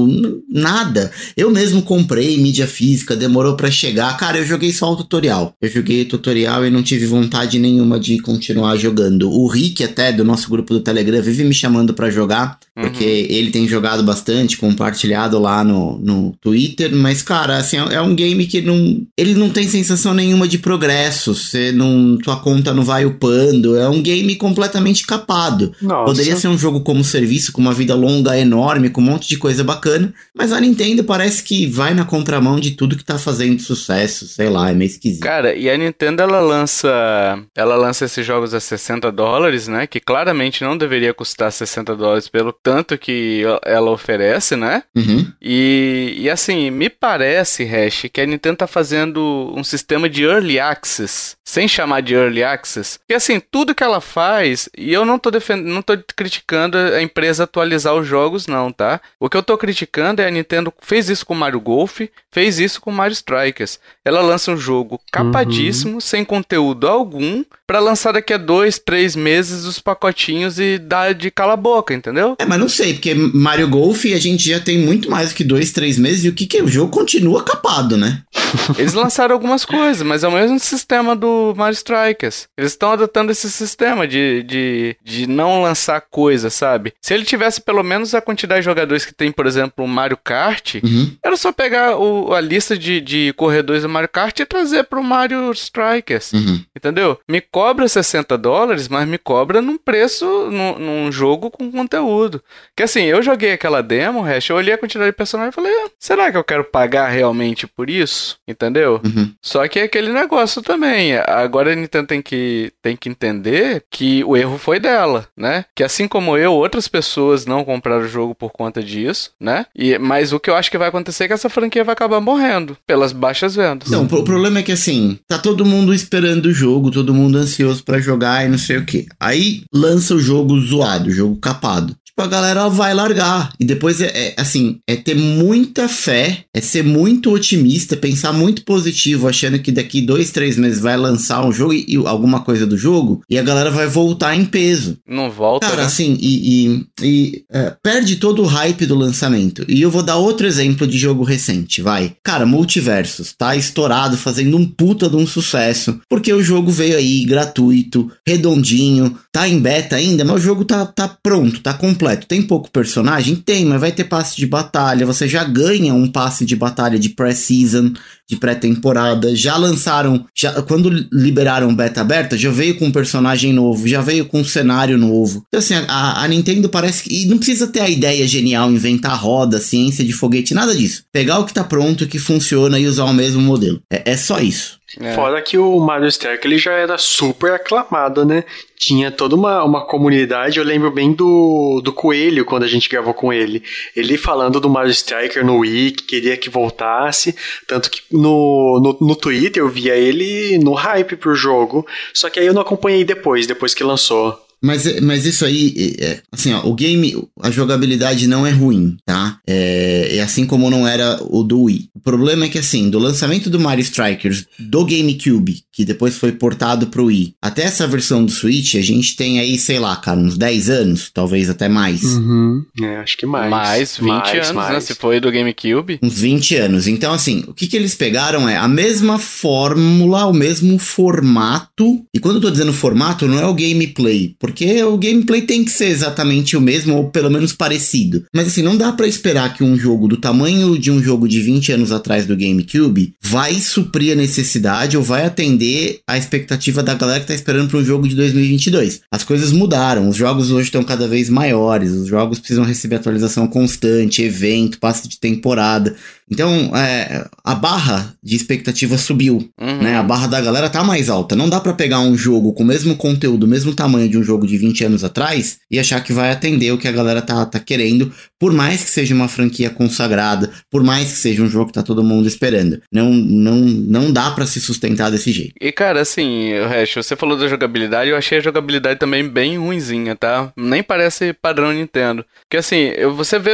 [0.49, 1.13] nada.
[1.37, 4.17] Eu mesmo comprei mídia física, demorou para chegar.
[4.17, 5.55] Cara, eu joguei só o tutorial.
[5.63, 9.31] Eu joguei o tutorial e não tive vontade nenhuma de continuar jogando.
[9.31, 13.37] O Rick, até do nosso grupo do Telegram, vive me chamando para jogar, porque uhum.
[13.37, 16.95] ele tem jogado bastante, compartilhado lá no, no Twitter.
[16.95, 19.01] Mas, cara, assim, é, é um game que não.
[19.17, 21.35] Ele não tem sensação nenhuma de progresso.
[21.35, 22.19] Você não.
[22.19, 23.77] Tua conta não vai upando.
[23.77, 25.73] É um game completamente capado.
[25.81, 26.05] Nossa.
[26.05, 29.37] Poderia ser um jogo como serviço, com uma vida longa enorme, com um monte de
[29.37, 30.13] coisa bacana.
[30.35, 34.49] Mas a Nintendo parece que vai na contramão de tudo que tá fazendo sucesso, sei
[34.49, 35.23] lá, é meio esquisito.
[35.23, 40.01] Cara, e a Nintendo ela lança, ela lança esses jogos a 60 dólares, né, que
[40.01, 44.83] claramente não deveria custar 60 dólares pelo tanto que ela oferece, né?
[44.97, 45.31] Uhum.
[45.41, 50.59] E, e assim, me parece, Hash, que a Nintendo tá fazendo um sistema de early
[50.59, 55.19] access, sem chamar de early access, que assim, tudo que ela faz, e eu não
[55.19, 59.01] tô defendendo, não tô criticando a empresa atualizar os jogos não, tá?
[59.19, 62.01] O que eu tô criticando é a Nintendo fez isso com Mario Golf,
[62.33, 63.79] fez isso com Mario Strikers.
[64.05, 66.01] Ela lança um jogo capadíssimo, uhum.
[66.01, 71.30] sem conteúdo algum, para lançar daqui a dois, três meses os pacotinhos e dar de
[71.31, 72.37] cala a boca, entendeu?
[72.39, 75.45] É, mas não sei, porque Mario Golf a gente já tem muito mais do que
[75.45, 76.63] dois, três meses e o que que é?
[76.63, 78.23] O jogo continua capado, né?
[78.79, 82.49] Eles lançaram algumas coisas, mas é o mesmo sistema do Mario Strikers.
[82.57, 86.93] Eles estão adotando esse sistema de, de, de não lançar coisa, sabe?
[87.01, 90.19] Se ele tivesse pelo menos a quantidade de jogadores que tem, por exemplo, o Mario
[90.23, 91.13] Kart, uhum.
[91.25, 95.03] era só pegar o, a lista de, de corredores do Mario Kart e trazer pro
[95.03, 96.33] Mario Strikers.
[96.33, 96.61] Uhum.
[96.77, 97.19] Entendeu?
[97.29, 102.43] Me cobra 60 dólares, mas me cobra num preço, num, num jogo com conteúdo.
[102.75, 105.73] Que assim, eu joguei aquela demo, Hash, eu olhei a quantidade de personagens e falei,
[105.73, 108.37] ah, será que eu quero pagar realmente por isso?
[108.49, 109.01] Entendeu?
[109.05, 109.33] Uhum.
[109.43, 111.17] Só que é aquele negócio também.
[111.17, 115.67] Agora a Nintendo tem que, tem que entender que o erro foi dela, né?
[115.77, 119.67] Que assim como eu, outras pessoas não compraram o jogo por conta disso, né?
[119.77, 122.21] E, mas o que eu acho que vai acontecer é que essa franquia vai acabar
[122.21, 123.91] morrendo pelas baixas vendas.
[123.91, 127.85] Não, o problema é que assim, tá todo mundo esperando o jogo, todo mundo ansioso
[127.85, 129.07] para jogar e não sei o que.
[129.19, 133.53] Aí lança o jogo zoado, jogo capado tipo, a galera vai largar.
[133.59, 138.65] E depois é, é, assim, é ter muita fé, é ser muito otimista, pensar muito
[138.65, 142.67] positivo, achando que daqui dois, três meses vai lançar um jogo e, e alguma coisa
[142.67, 144.99] do jogo, e a galera vai voltar em peso.
[145.09, 145.67] Não volta.
[145.67, 145.87] Cara, né?
[145.87, 149.65] assim, e, e, e é, perde todo o hype do lançamento.
[149.69, 152.13] E eu vou dar outro exemplo de jogo recente, vai.
[152.23, 157.25] Cara, Multiversos, tá estourado, fazendo um puta de um sucesso, porque o jogo veio aí
[157.25, 162.27] gratuito, redondinho, tá em beta ainda, mas o jogo tá, tá pronto, tá completo completo.
[162.27, 163.37] Tem pouco personagem?
[163.37, 165.07] Tem, mas vai ter passe de batalha.
[165.07, 167.93] Você já ganha um passe de batalha de pré-season,
[168.29, 169.35] de pré-temporada.
[169.35, 174.27] Já lançaram, já quando liberaram beta aberta, já veio com um personagem novo, já veio
[174.27, 175.45] com um cenário novo.
[175.49, 177.23] Então, assim, a, a Nintendo parece que.
[177.23, 181.03] E não precisa ter a ideia genial, inventar roda, ciência de foguete, nada disso.
[181.13, 183.81] Pegar o que tá pronto, que funciona e usar o mesmo modelo.
[183.93, 184.80] É, é só isso.
[184.99, 185.15] É.
[185.15, 188.45] Fora que o Mario Strike ele já era super aclamado, né?
[188.77, 193.15] Tinha toda uma, uma comunidade, eu lembro bem do, do Coelho, quando a gente gravou
[193.15, 193.63] com ele.
[193.95, 197.37] Ele falando do Mario Striker no que queria que voltasse.
[197.67, 201.87] Tanto que no, no, no Twitter eu via ele no hype pro jogo.
[202.13, 204.50] Só que aí eu não acompanhei depois, depois que lançou.
[204.63, 209.39] Mas, mas isso aí, é, assim, ó, o game, a jogabilidade não é ruim, tá?
[209.47, 211.89] É, é, assim como não era o do Wii.
[211.95, 216.33] O problema é que, assim, do lançamento do Mario Strikers do GameCube, que depois foi
[216.33, 220.21] portado pro Wii, até essa versão do Switch, a gente tem aí, sei lá, cara,
[220.21, 222.03] uns 10 anos, talvez até mais.
[222.03, 222.65] Uhum.
[222.83, 223.51] É, acho que mais.
[223.51, 224.53] Mais 20 mais, anos, né?
[224.53, 224.75] mais.
[224.75, 224.81] né?
[224.81, 225.99] Se foi do GameCube.
[226.03, 226.87] Uns 20 anos.
[226.87, 232.05] Então, assim, o que, que eles pegaram é a mesma fórmula, o mesmo formato.
[232.15, 234.50] E quando eu tô dizendo formato, não é o gameplay, porque
[234.85, 238.25] o gameplay tem que ser exatamente o mesmo, ou pelo menos parecido.
[238.35, 241.41] Mas assim, não dá para esperar que um jogo do tamanho de um jogo de
[241.41, 246.95] 20 anos atrás do GameCube vai suprir a necessidade ou vai atender a expectativa da
[246.95, 249.01] galera que tá esperando para um jogo de 2022.
[249.11, 253.47] As coisas mudaram, os jogos hoje estão cada vez maiores, os jogos precisam receber atualização
[253.47, 255.95] constante, evento, passe de temporada.
[256.31, 259.83] Então, é, a barra de expectativa subiu, uhum.
[259.83, 259.97] né?
[259.97, 261.35] A barra da galera tá mais alta.
[261.35, 264.23] Não dá para pegar um jogo com o mesmo conteúdo, o mesmo tamanho de um
[264.23, 267.45] jogo de 20 anos atrás e achar que vai atender o que a galera tá,
[267.47, 271.67] tá querendo, por mais que seja uma franquia consagrada, por mais que seja um jogo
[271.67, 272.81] que tá todo mundo esperando.
[272.93, 275.55] Não, não, não dá para se sustentar desse jeito.
[275.61, 279.59] E cara, assim, o resto, você falou da jogabilidade, eu achei a jogabilidade também bem
[279.59, 280.53] ruinzinha, tá?
[280.57, 282.25] Nem parece padrão Nintendo.
[282.43, 283.53] Porque assim, você vê,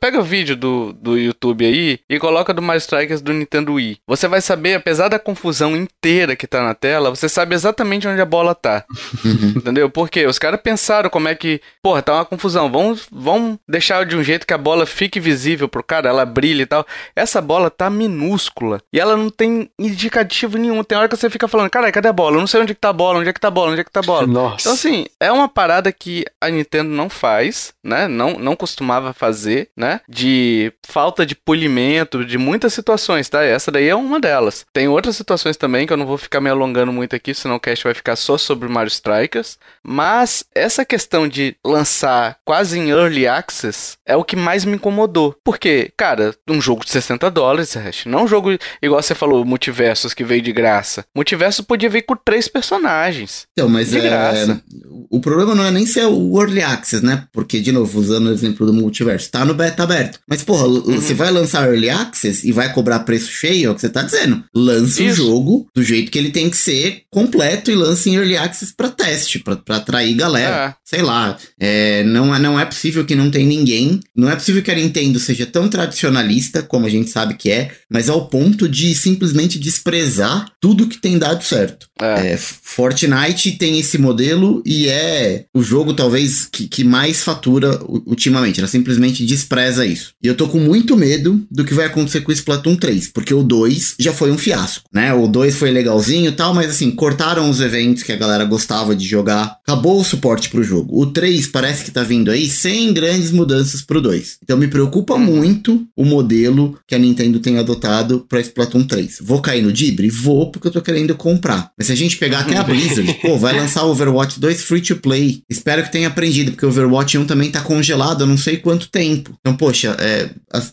[0.00, 3.98] pega o vídeo do, do YouTube aí e coloca do Mario Strikers do Nintendo Wii.
[4.06, 8.20] Você vai saber, apesar da confusão inteira que tá na tela, você sabe exatamente onde
[8.20, 8.84] a bola tá.
[9.24, 9.54] Uhum.
[9.56, 9.90] Entendeu?
[9.90, 12.70] Porque os caras pensaram como é que, porra, tá uma confusão.
[12.70, 16.62] Vamos, vamos deixar de um jeito que a bola fique visível pro cara, ela brilha
[16.62, 16.86] e tal.
[17.14, 20.82] Essa bola tá minúscula e ela não tem indicativo nenhum.
[20.84, 22.36] Tem hora que você fica falando, cara, cadê a bola?
[22.36, 23.72] Eu não sei onde é que tá a bola, onde é que tá a bola,
[23.72, 24.26] onde é que tá a bola.
[24.26, 24.56] Nossa.
[24.60, 28.08] Então, assim, é uma parada que a Nintendo não faz, né?
[28.08, 30.00] Não, não costumava fazer, né?
[30.08, 33.42] De falta de polimento de muitas situações, tá?
[33.42, 34.64] Essa daí é uma delas.
[34.72, 37.60] Tem outras situações também que eu não vou ficar me alongando muito aqui, senão o
[37.60, 39.58] cast vai ficar só sobre Mario Strikers.
[39.82, 45.34] Mas essa questão de lançar quase em early access é o que mais me incomodou.
[45.44, 47.74] Porque, cara, um jogo de 60 dólares,
[48.06, 51.04] não um jogo igual você falou, Multiversos que veio de graça.
[51.14, 53.46] Multiverso podia vir com três personagens.
[53.52, 54.00] Então, mas de é...
[54.00, 54.62] graça.
[55.10, 57.24] O problema não é nem ser o early access, né?
[57.32, 60.18] Porque, de novo, usando o exemplo do multiverso, tá no beta aberto.
[60.28, 61.00] Mas, porra, uhum.
[61.00, 64.02] você vai lançar early Access e vai cobrar preço cheio, é o que você tá
[64.02, 64.44] dizendo.
[64.54, 65.22] Lance Isso.
[65.22, 68.72] o jogo do jeito que ele tem que ser, completo, e lance em Early Access
[68.76, 70.70] pra teste, pra, pra atrair galera.
[70.70, 70.74] É.
[70.84, 71.36] Sei lá.
[71.58, 74.00] É, não, é, não é possível que não tem ninguém.
[74.14, 77.70] Não é possível que a Nintendo seja tão tradicionalista, como a gente sabe que é,
[77.90, 81.88] mas ao ponto de simplesmente desprezar tudo que tem dado certo.
[82.00, 82.32] É.
[82.32, 88.60] É, Fortnite tem esse modelo e é o jogo, talvez, que, que mais fatura ultimamente.
[88.60, 90.12] Ela simplesmente despreza isso.
[90.22, 93.34] E eu tô com muito medo do que vai acontecer com o Splatoon 3, porque
[93.34, 95.12] o 2 já foi um fiasco, né?
[95.12, 98.94] O 2 foi legalzinho e tal, mas assim, cortaram os eventos que a galera gostava
[98.94, 101.00] de jogar, acabou o suporte pro jogo.
[101.00, 104.38] O 3 parece que tá vindo aí sem grandes mudanças pro 2.
[104.42, 109.18] Então me preocupa muito o modelo que a Nintendo tem adotado pra Splatoon 3.
[109.22, 110.08] Vou cair no Dibre?
[110.08, 111.70] Vou, porque eu tô querendo comprar.
[111.76, 114.96] Mas se a gente pegar até a Blizzard, pô, vai lançar Overwatch 2 free to
[114.96, 115.42] play.
[115.48, 118.88] Espero que tenha aprendido, porque o Overwatch 1 também tá congelado há não sei quanto
[118.88, 119.34] tempo.
[119.40, 120.30] Então, poxa, é,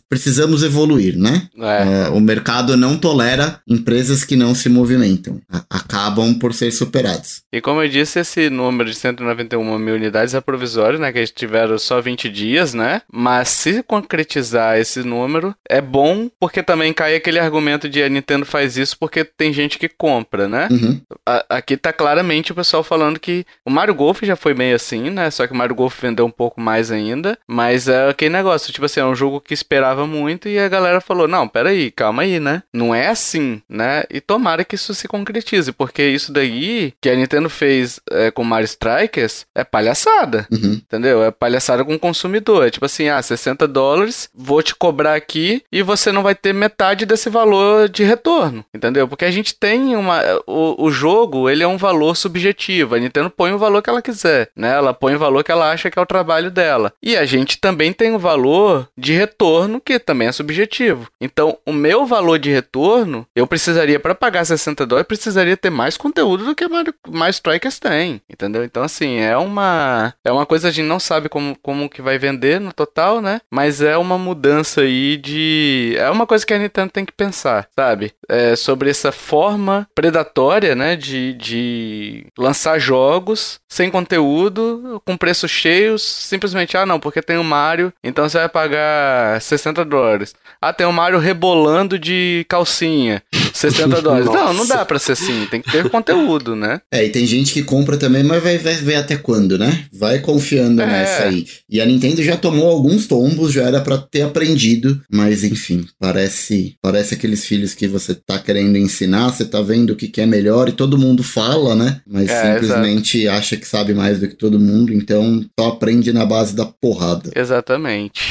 [0.10, 1.47] precisamos evoluir, né?
[1.58, 2.06] É.
[2.06, 5.41] É, o mercado não tolera empresas que não se movimentam.
[5.69, 7.41] Acabam por ser superados.
[7.51, 11.12] E como eu disse, esse número de 191 mil unidades é provisório, né?
[11.12, 13.01] Que eles tiveram só 20 dias, né?
[13.12, 18.45] Mas se concretizar esse número, é bom, porque também cai aquele argumento de a Nintendo
[18.45, 20.67] faz isso porque tem gente que compra, né?
[20.71, 21.01] Uhum.
[21.25, 25.10] A, aqui tá claramente o pessoal falando que o Mario Golf já foi meio assim,
[25.10, 25.30] né?
[25.30, 27.38] Só que o Mario Golf vendeu um pouco mais ainda.
[27.47, 30.81] Mas é aquele negócio, tipo assim, é um jogo que esperava muito e a galera
[31.02, 32.63] falou: não, peraí, calma aí, né?
[32.74, 34.04] Não é assim, né?
[34.10, 38.44] E tomara que isso se concretize, porque isso daí que a Nintendo fez é, com
[38.44, 40.74] Mario Strikers é palhaçada, uhum.
[40.74, 41.24] entendeu?
[41.24, 42.67] É palhaçada com o consumidor.
[42.67, 46.54] É tipo assim, ah, 60 dólares, vou te cobrar aqui e você não vai ter
[46.54, 49.08] metade desse valor de retorno, entendeu?
[49.08, 50.22] Porque a gente tem uma...
[50.48, 52.96] O, o jogo, ele é um valor subjetivo.
[52.96, 54.74] A Nintendo põe o valor que ela quiser, né?
[54.74, 56.94] Ela põe o valor que ela acha que é o trabalho dela.
[57.02, 60.71] E a gente também tem o valor de retorno, que também é subjetivo.
[61.20, 65.98] Então, o meu valor de retorno, eu precisaria, para pagar 60 dólares, precisaria ter mais
[65.98, 66.66] conteúdo do que
[67.10, 68.64] mais Strikers tem, entendeu?
[68.64, 72.02] Então, assim, é uma é uma coisa que a gente não sabe como, como que
[72.02, 73.42] vai vender no total, né?
[73.50, 75.96] Mas é uma mudança aí de...
[75.98, 78.14] É uma coisa que a Nintendo tem que pensar, sabe?
[78.30, 80.96] É sobre essa forma predatória, né?
[80.96, 87.44] De, de lançar jogos sem conteúdo, com preços cheios, simplesmente, ah, não, porque tem o
[87.44, 90.36] Mario, então você vai pagar 60 dólares.
[90.63, 94.28] Ah, tem o Mario rebolando de calcinha, 60 dólares.
[94.28, 96.82] não, não dá pra ser assim, tem que ter conteúdo, né?
[96.91, 99.86] É, e tem gente que compra também, mas vai, vai ver até quando, né?
[99.91, 100.86] Vai confiando é.
[100.86, 101.47] nessa aí.
[101.67, 106.76] E a Nintendo já tomou alguns tombos, já era para ter aprendido, mas enfim, parece
[106.80, 110.28] parece aqueles filhos que você tá querendo ensinar, você tá vendo o que, que é
[110.28, 112.02] melhor e todo mundo fala, né?
[112.06, 113.38] Mas é, simplesmente exato.
[113.39, 117.32] acha que sabe mais do que todo mundo, então só aprende na base da porrada.
[117.36, 118.21] Exatamente.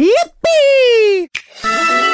[0.00, 1.15] Yippee!
[1.58, 2.05] Thank you.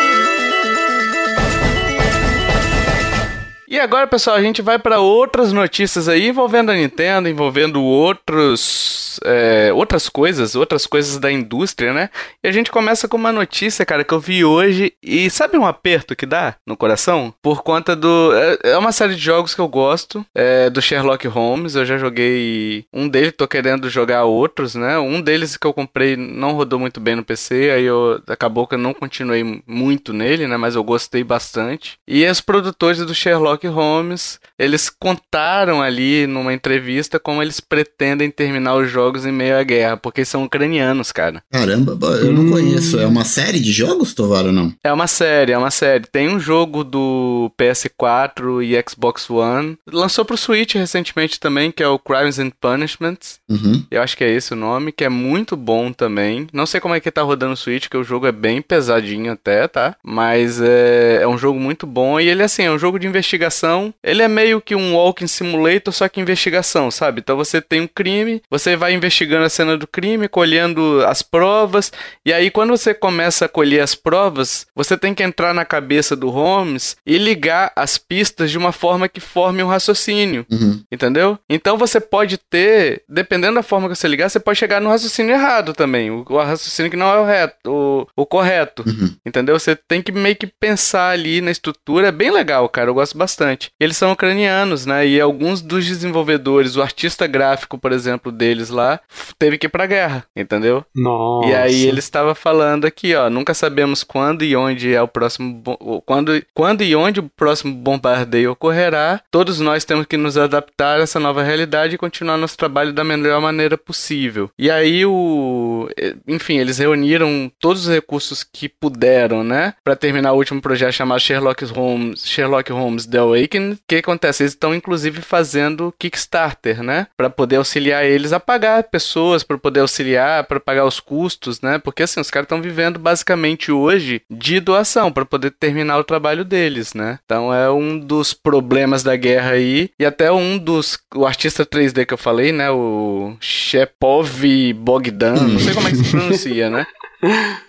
[3.73, 9.19] E agora, pessoal, a gente vai para outras notícias aí envolvendo a Nintendo, envolvendo outros,
[9.25, 12.11] é, outras coisas, outras coisas da indústria, né?
[12.45, 15.65] E a gente começa com uma notícia, cara, que eu vi hoje e sabe um
[15.65, 17.33] aperto que dá no coração?
[17.41, 18.35] Por conta do...
[18.35, 21.97] É, é uma série de jogos que eu gosto, é, do Sherlock Holmes, eu já
[21.97, 24.99] joguei um deles, tô querendo jogar outros, né?
[24.99, 28.75] Um deles que eu comprei não rodou muito bem no PC, aí eu acabou que
[28.75, 30.59] eu não continuei muito nele, né?
[30.59, 31.95] Mas eu gostei bastante.
[32.07, 38.31] E os produtores do Sherlock Sherlock Holmes, eles contaram ali numa entrevista como eles pretendem
[38.31, 41.43] terminar os jogos em meio à guerra, porque são ucranianos, cara.
[41.51, 42.51] Caramba, eu não hum.
[42.51, 42.99] conheço.
[42.99, 44.73] É uma série de jogos, Tovar, ou não?
[44.83, 46.07] É uma série, é uma série.
[46.11, 49.79] Tem um jogo do PS4 e Xbox One.
[49.91, 53.39] Lançou pro Switch recentemente também, que é o Crimes and Punishments.
[53.49, 53.85] Uhum.
[53.91, 56.47] Eu acho que é esse o nome, que é muito bom também.
[56.53, 59.33] Não sei como é que tá rodando no Switch, que o jogo é bem pesadinho
[59.33, 59.97] até, tá?
[60.03, 63.52] Mas é, é um jogo muito bom e ele, assim, é um jogo de investigação
[63.53, 63.93] investigação.
[64.03, 67.21] Ele é meio que um walking simulator, só que investigação, sabe?
[67.21, 71.93] Então você tem um crime, você vai investigando a cena do crime, colhendo as provas,
[72.25, 76.17] e aí quando você começa a colher as provas, você tem que entrar na cabeça
[76.17, 80.83] do Holmes e ligar as pistas de uma forma que forme um raciocínio, uhum.
[80.91, 81.39] entendeu?
[81.49, 85.35] Então você pode ter, dependendo da forma que você ligar, você pode chegar no raciocínio
[85.35, 89.15] errado também, o, o raciocínio que não é o, reto, o, o correto, uhum.
[89.27, 89.59] entendeu?
[89.59, 93.17] Você tem que meio que pensar ali na estrutura, é bem legal, cara, eu gosto
[93.17, 93.42] bastante
[93.81, 95.07] Eles são ucranianos, né?
[95.07, 99.01] E alguns dos desenvolvedores, o artista gráfico, por exemplo, deles lá,
[99.39, 100.85] teve que ir pra guerra, entendeu?
[100.95, 101.49] Nossa.
[101.49, 105.63] E aí ele estava falando aqui, ó, nunca sabemos quando e onde é o próximo
[106.07, 109.21] quando, quando e onde o próximo bombardeio ocorrerá.
[109.31, 113.05] Todos nós temos que nos adaptar a essa nova realidade e continuar nosso trabalho da
[113.05, 114.51] melhor maneira possível.
[114.59, 115.89] E aí o,
[116.27, 121.21] enfim, eles reuniram todos os recursos que puderam, né, para terminar o último projeto chamado
[121.21, 124.43] Sherlock Holmes, Sherlock Holmes The Awakening, o que acontece?
[124.43, 127.07] Eles estão inclusive fazendo Kickstarter, né?
[127.17, 131.79] Para poder auxiliar eles a pagar pessoas, para poder auxiliar, para pagar os custos, né?
[131.79, 136.45] Porque assim, os caras estão vivendo basicamente hoje de doação para poder terminar o trabalho
[136.45, 137.19] deles, né?
[137.25, 142.07] Então é um dos problemas da guerra aí e até um dos o artista 3D
[142.07, 142.71] que eu falei, né?
[142.71, 144.43] O Shepov
[144.75, 146.87] Bogdan, não sei como é que se pronuncia, né?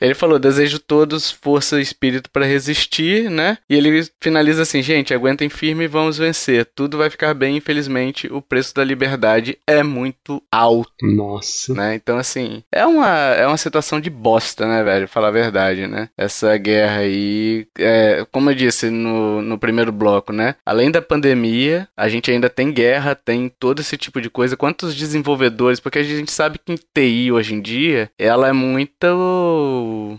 [0.02, 3.58] Ele falou: desejo todos força e espírito para resistir, né?
[3.70, 6.68] E ele finaliza assim: gente, aguentem firme e vamos vencer.
[6.76, 10.92] Tudo vai ficar bem, infelizmente, o preço da liberdade é muito alto.
[11.04, 11.74] Nossa.
[11.74, 11.96] Né?
[11.96, 15.08] Então, assim, é uma, é uma situação de bosta, né, velho?
[15.08, 16.10] Falar a verdade, né?
[16.18, 20.56] Essa guerra aí, é, como eu disse no, no primeiro bloco, né?
[20.66, 24.58] Além da pandemia, a gente ainda tem guerra, tem todo esse tipo de coisa.
[24.58, 25.80] Quantos desenvolvedores?
[25.80, 28.94] Porque a gente sabe que em TI hoje em dia, ela é muito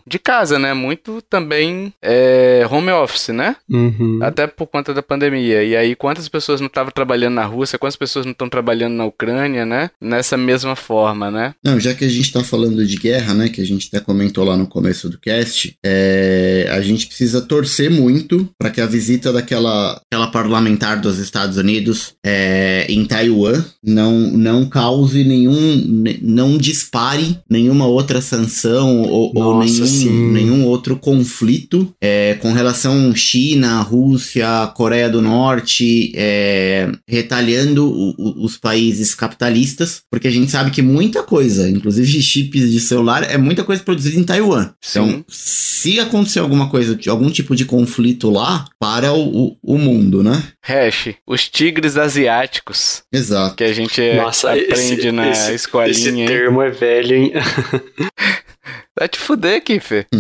[0.07, 0.75] de casa, né?
[0.75, 3.57] Muito também é, home office, né?
[3.71, 4.19] Uhum.
[4.23, 5.63] Até por conta da pandemia.
[5.63, 9.05] E aí, quantas pessoas não estavam trabalhando na Rússia, quantas pessoas não estão trabalhando na
[9.05, 9.91] Ucrânia, né?
[10.01, 11.55] Nessa mesma forma, né?
[11.65, 13.49] Não, já que a gente tá falando de guerra, né?
[13.49, 17.91] Que a gente até comentou lá no começo do cast, é, a gente precisa torcer
[17.91, 24.13] muito para que a visita daquela aquela parlamentar dos Estados Unidos é, em Taiwan não,
[24.13, 26.05] não cause nenhum.
[26.23, 33.15] não dispare nenhuma outra sanção ou, ou Nossa, nenhum, nenhum outro conflito é, com relação
[33.15, 40.51] China, Rússia, Coreia do Norte, é, retalhando o- o- os países capitalistas, porque a gente
[40.51, 44.71] sabe que muita coisa, inclusive chips de celular, é muita coisa produzida em Taiwan.
[44.91, 45.25] Então, Sim.
[45.29, 50.23] se acontecer alguma coisa, de algum tipo de conflito lá, para o, o, o mundo,
[50.23, 50.43] né?
[50.63, 53.55] Hash, os tigres asiáticos Exato.
[53.57, 55.91] que a gente Nossa, aprende esse, na esse, escolinha.
[55.91, 57.33] esse termo é velho, hein?
[58.97, 60.07] Vai te fuder, Kiffer.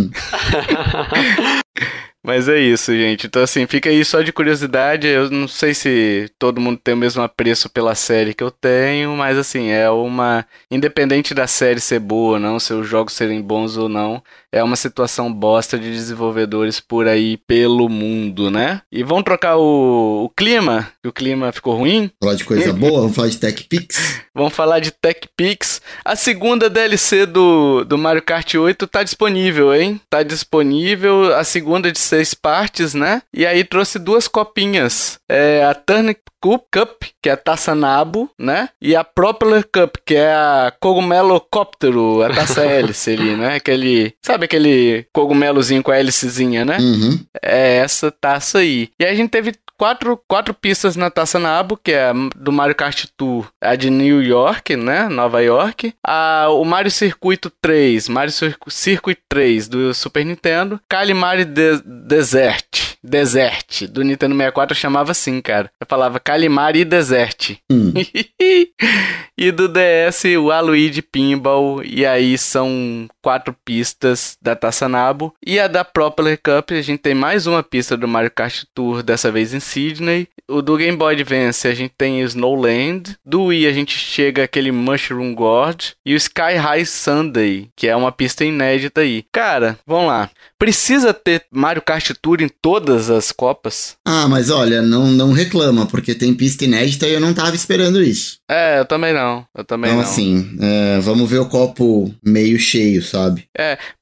[2.24, 3.26] Mas é isso, gente.
[3.26, 5.06] Então, assim, fica aí só de curiosidade.
[5.06, 9.14] Eu não sei se todo mundo tem o mesmo apreço pela série que eu tenho,
[9.14, 10.46] mas, assim, é uma.
[10.70, 14.62] Independente da série ser boa ou não, se os jogos serem bons ou não, é
[14.62, 18.80] uma situação bosta de desenvolvedores por aí pelo mundo, né?
[18.90, 22.10] E vamos trocar o, o clima, que o clima ficou ruim.
[22.22, 24.24] Falar de coisa boa, vamos falar de Tech Pix.
[24.36, 25.80] Vamos falar de Tech Pix.
[26.04, 30.00] A segunda DLC do, do Mario Kart 8 tá disponível, hein?
[30.10, 33.22] Tá disponível a segunda de seis partes, né?
[33.32, 35.18] E aí trouxe duas copinhas.
[35.28, 38.68] É a Turnip Cup, que é a taça nabo, né?
[38.80, 43.56] E a Propeller Cup, que é a cogumelocóptero, a taça hélice ali, né?
[43.56, 46.76] Aquele, sabe aquele cogumelozinho com a hélicezinha, né?
[46.78, 47.18] Uhum.
[47.42, 48.90] É essa taça aí.
[49.00, 52.52] E aí a gente teve quatro, quatro pistas na taça Nabo, que é a do
[52.52, 55.08] Mario Kart Tour, a de New York, né?
[55.08, 55.94] Nova York.
[56.06, 60.80] A, o Mario Circuito 3, Mario Circu- Circuit 3 do Super Nintendo.
[60.88, 62.94] Calimari De- Desert.
[63.06, 65.70] Desert, do Nintendo 64 eu chamava assim, cara.
[65.78, 67.56] Eu falava Calimari e Desert.
[67.70, 67.92] Hum.
[69.36, 71.82] e do DS, o Aluigi Pinball.
[71.84, 75.34] E aí são quatro pistas da Taça Nabo.
[75.44, 79.02] E a da Propeller Cup, a gente tem mais uma pista do Mario Kart Tour,
[79.02, 80.28] dessa vez em Sydney.
[80.46, 83.16] O do Game Boy Advance, a gente tem Snowland.
[83.24, 85.94] Do Wii, a gente chega aquele Mushroom Gorge.
[86.04, 89.24] E o Sky High Sunday, que é uma pista inédita aí.
[89.32, 90.30] Cara, vamos lá.
[90.58, 93.96] Precisa ter Mario Kart Tour em todas as copas?
[94.04, 98.02] Ah, mas olha, não, não reclama, porque tem pista inédita e eu não tava esperando
[98.02, 98.38] isso.
[98.48, 99.23] É, eu também não.
[99.54, 100.08] Eu também então, não.
[100.08, 103.48] assim, é, vamos ver o copo meio cheio, sabe?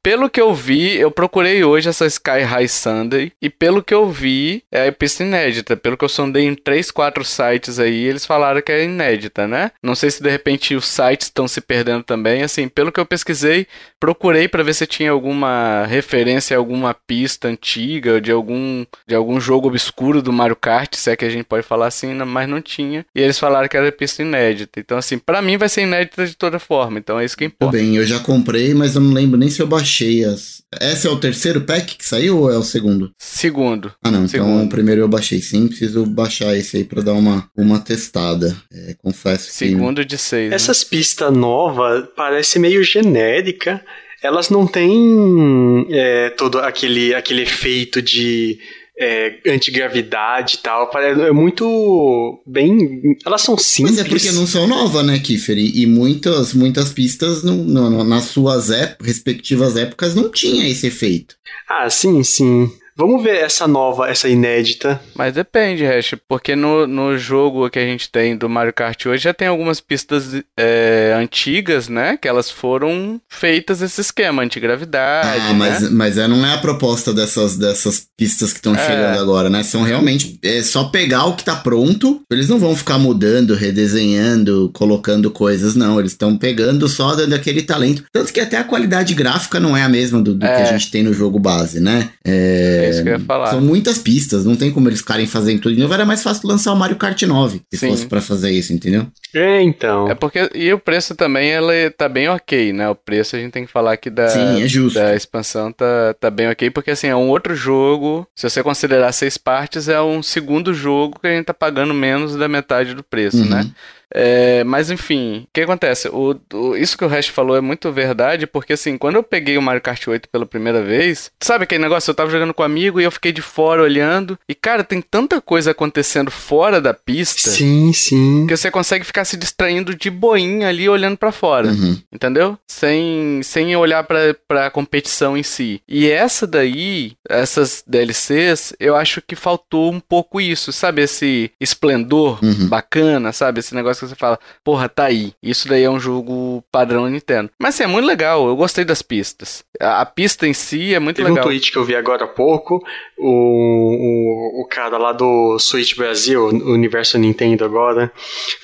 [0.02, 3.32] Pelo que eu vi, eu procurei hoje essa Sky High Sunday.
[3.40, 5.76] E pelo que eu vi, é a pista inédita.
[5.76, 9.70] Pelo que eu sondei em 3, 4 sites aí, eles falaram que é inédita, né?
[9.82, 12.42] Não sei se de repente os sites estão se perdendo também.
[12.42, 13.66] Assim, pelo que eu pesquisei,
[14.00, 19.40] procurei pra ver se tinha alguma referência a alguma pista antiga, de algum, de algum
[19.40, 22.60] jogo obscuro do Mario Kart, se é que a gente pode falar assim, mas não
[22.60, 23.06] tinha.
[23.14, 24.80] E eles falaram que era pista inédita.
[24.80, 26.98] Então, assim, pra mim vai ser inédita de toda forma.
[26.98, 27.76] Então é isso que Tudo importa.
[27.78, 30.62] bem, eu já comprei, mas eu não lembro nem se eu baixei as.
[30.80, 33.10] Esse é o terceiro pack que saiu ou é o segundo?
[33.18, 33.92] Segundo.
[34.02, 34.64] Ah, não, então Segundo.
[34.64, 38.56] o primeiro eu baixei sim, preciso baixar esse aí pra dar uma, uma testada.
[38.72, 39.54] É, confesso que.
[39.54, 40.50] Segundo de seis.
[40.50, 40.56] né?
[40.56, 43.84] Essas pistas novas parecem meio genérica.
[44.22, 48.58] Elas não têm é, todo aquele, aquele efeito de
[49.02, 50.90] é, antigravidade e tal.
[50.96, 53.16] É muito bem.
[53.26, 53.96] Elas são simples.
[53.96, 55.58] Mas é porque não são novas, né, Kiffer?
[55.58, 60.86] E, e muitas, muitas pistas, não, não- nas suas ép- respectivas épocas, não tinha esse
[60.86, 61.34] efeito.
[61.68, 62.70] Ah, sim, sim.
[62.96, 65.00] Vamos ver essa nova, essa inédita.
[65.14, 69.22] Mas depende, Hash, porque no, no jogo que a gente tem do Mario Kart hoje
[69.24, 72.18] já tem algumas pistas é, antigas, né?
[72.20, 75.88] Que elas foram feitas esse esquema, antigravidade, Ah, mas, né?
[75.92, 78.78] mas é, não é a proposta dessas, dessas pistas que estão É.
[78.86, 79.62] chegando agora, né?
[79.62, 82.20] São realmente é só pegar o que tá pronto.
[82.30, 85.98] Eles não vão ficar mudando, redesenhando, colocando coisas, não.
[85.98, 88.04] Eles estão pegando só dando aquele talento.
[88.12, 90.56] Tanto que até a qualidade gráfica não é a mesma do, do É.
[90.56, 92.10] que a gente tem no jogo base, né?
[92.24, 93.46] É É, isso que eu ia falar.
[93.48, 95.92] São muitas pistas, não tem como eles ficarem fazendo tudo de novo.
[95.94, 97.88] Era mais fácil lançar o Mario Kart 9, se Sim.
[97.90, 99.06] fosse pra fazer isso, entendeu?
[99.34, 100.08] É, então.
[100.10, 100.50] É porque.
[100.54, 102.88] E o preço também, ela tá bem ok, né?
[102.88, 104.28] O preço a gente tem que falar aqui da.
[104.28, 104.98] Sim, é justo.
[104.98, 108.26] Da expansão tá, tá bem ok, porque assim, é um outro jogo.
[108.34, 112.36] Se você considerar seis partes, é um segundo jogo que a gente tá pagando menos
[112.36, 113.48] da metade do preço, Uhum.
[113.48, 113.66] né?
[114.14, 116.08] É, mas enfim, o que acontece?
[116.08, 119.56] O, o- isso que o Hash falou é muito verdade, porque assim, quando eu peguei
[119.56, 122.10] o Mario Kart 8 pela primeira vez, sabe aquele negócio?
[122.10, 125.00] Eu tava jogando com um amigo e eu fiquei de fora olhando, e cara, tem
[125.00, 127.50] tanta coisa acontecendo fora da pista.
[127.50, 128.46] Sim, sim.
[128.46, 131.98] Que você consegue ficar se distraindo de boinha ali olhando pra fora, Uhum.
[132.12, 132.58] entendeu?
[132.66, 135.80] Sem, sem olhar pra, pra competição em si.
[135.88, 141.02] E essa daí, essas DLCs, eu acho que faltou um pouco isso, sabe?
[141.02, 142.68] Esse esplendor Uhum.
[142.68, 143.60] bacana, sabe?
[143.60, 145.32] Esse negócio que você fala, porra, tá aí.
[145.42, 147.50] Isso daí é um jogo padrão Nintendo.
[147.58, 149.64] Mas assim, é muito legal, eu gostei das pistas.
[149.80, 151.44] A, a pista em si é muito Teve um legal.
[151.44, 152.82] tweet que eu vi agora há pouco,
[153.18, 158.10] o, o, o cara lá do Switch Brasil, o Universo Nintendo agora,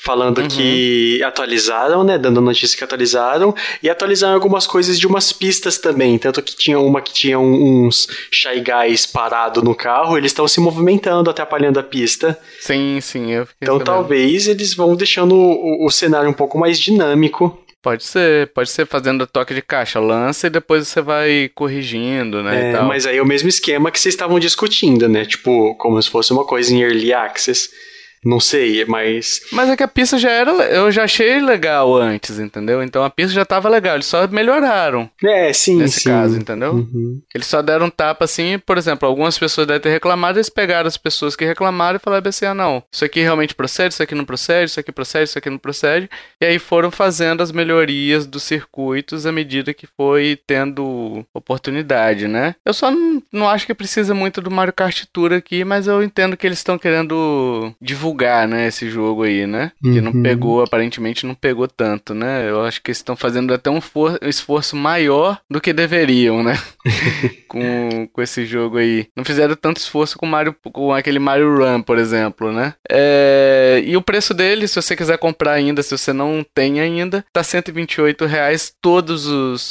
[0.02, 0.48] falando Uhum.
[0.48, 6.18] que atualizaram, né, dando notícia que atualizaram, e atualizaram algumas coisas de umas pistas também,
[6.18, 10.46] tanto que tinha uma que tinha um- uns Shy Guys parado no carro, eles estão
[10.46, 13.86] se movimentando, atrapalhando a pista, Sim, sim, eu fiquei então sabendo.
[13.86, 18.86] talvez eles vão deixando o, o cenário um pouco mais dinâmico, Pode ser, pode ser
[18.86, 22.72] fazendo toque de caixa, lança e depois você vai corrigindo, né?
[22.72, 25.24] É, mas aí é o mesmo esquema que vocês estavam discutindo, né?
[25.24, 27.70] Tipo, como se fosse uma coisa em early access.
[28.24, 29.40] Não sei, mas.
[29.52, 30.50] Mas é que a pista já era.
[30.50, 32.82] Eu já achei legal antes, entendeu?
[32.82, 36.10] Então a pista já tava legal, eles só melhoraram É, sim, nesse sim.
[36.10, 36.72] caso, entendeu?
[36.72, 37.20] Uhum.
[37.34, 40.86] Eles só deram um tapa assim, por exemplo, algumas pessoas devem ter reclamado, eles pegaram
[40.88, 44.14] as pessoas que reclamaram e falaram assim: ah, não, isso aqui realmente procede, isso aqui
[44.14, 46.08] não procede, isso aqui procede, isso aqui não procede.
[46.40, 52.54] E aí foram fazendo as melhorias dos circuitos à medida que foi tendo oportunidade, né?
[52.64, 56.02] Eu só não, não acho que precisa muito do Mario Kart Tour aqui, mas eu
[56.02, 59.72] entendo que eles estão querendo divulgar, né, esse jogo aí, né?
[59.82, 60.22] Que não Uhum.
[60.22, 62.48] pegou, aparentemente não pegou tanto, né?
[62.48, 66.58] Eu acho que eles estão fazendo até um for- esforço maior do que deveriam, né?
[67.48, 69.06] com, com esse jogo aí.
[69.16, 72.74] Não fizeram tanto esforço com Mario, com aquele Mario Run, por exemplo, né?
[72.90, 77.24] É, e o preço dele, se você quiser comprar ainda, se você não tem ainda,
[77.32, 79.26] tá 128 reais todas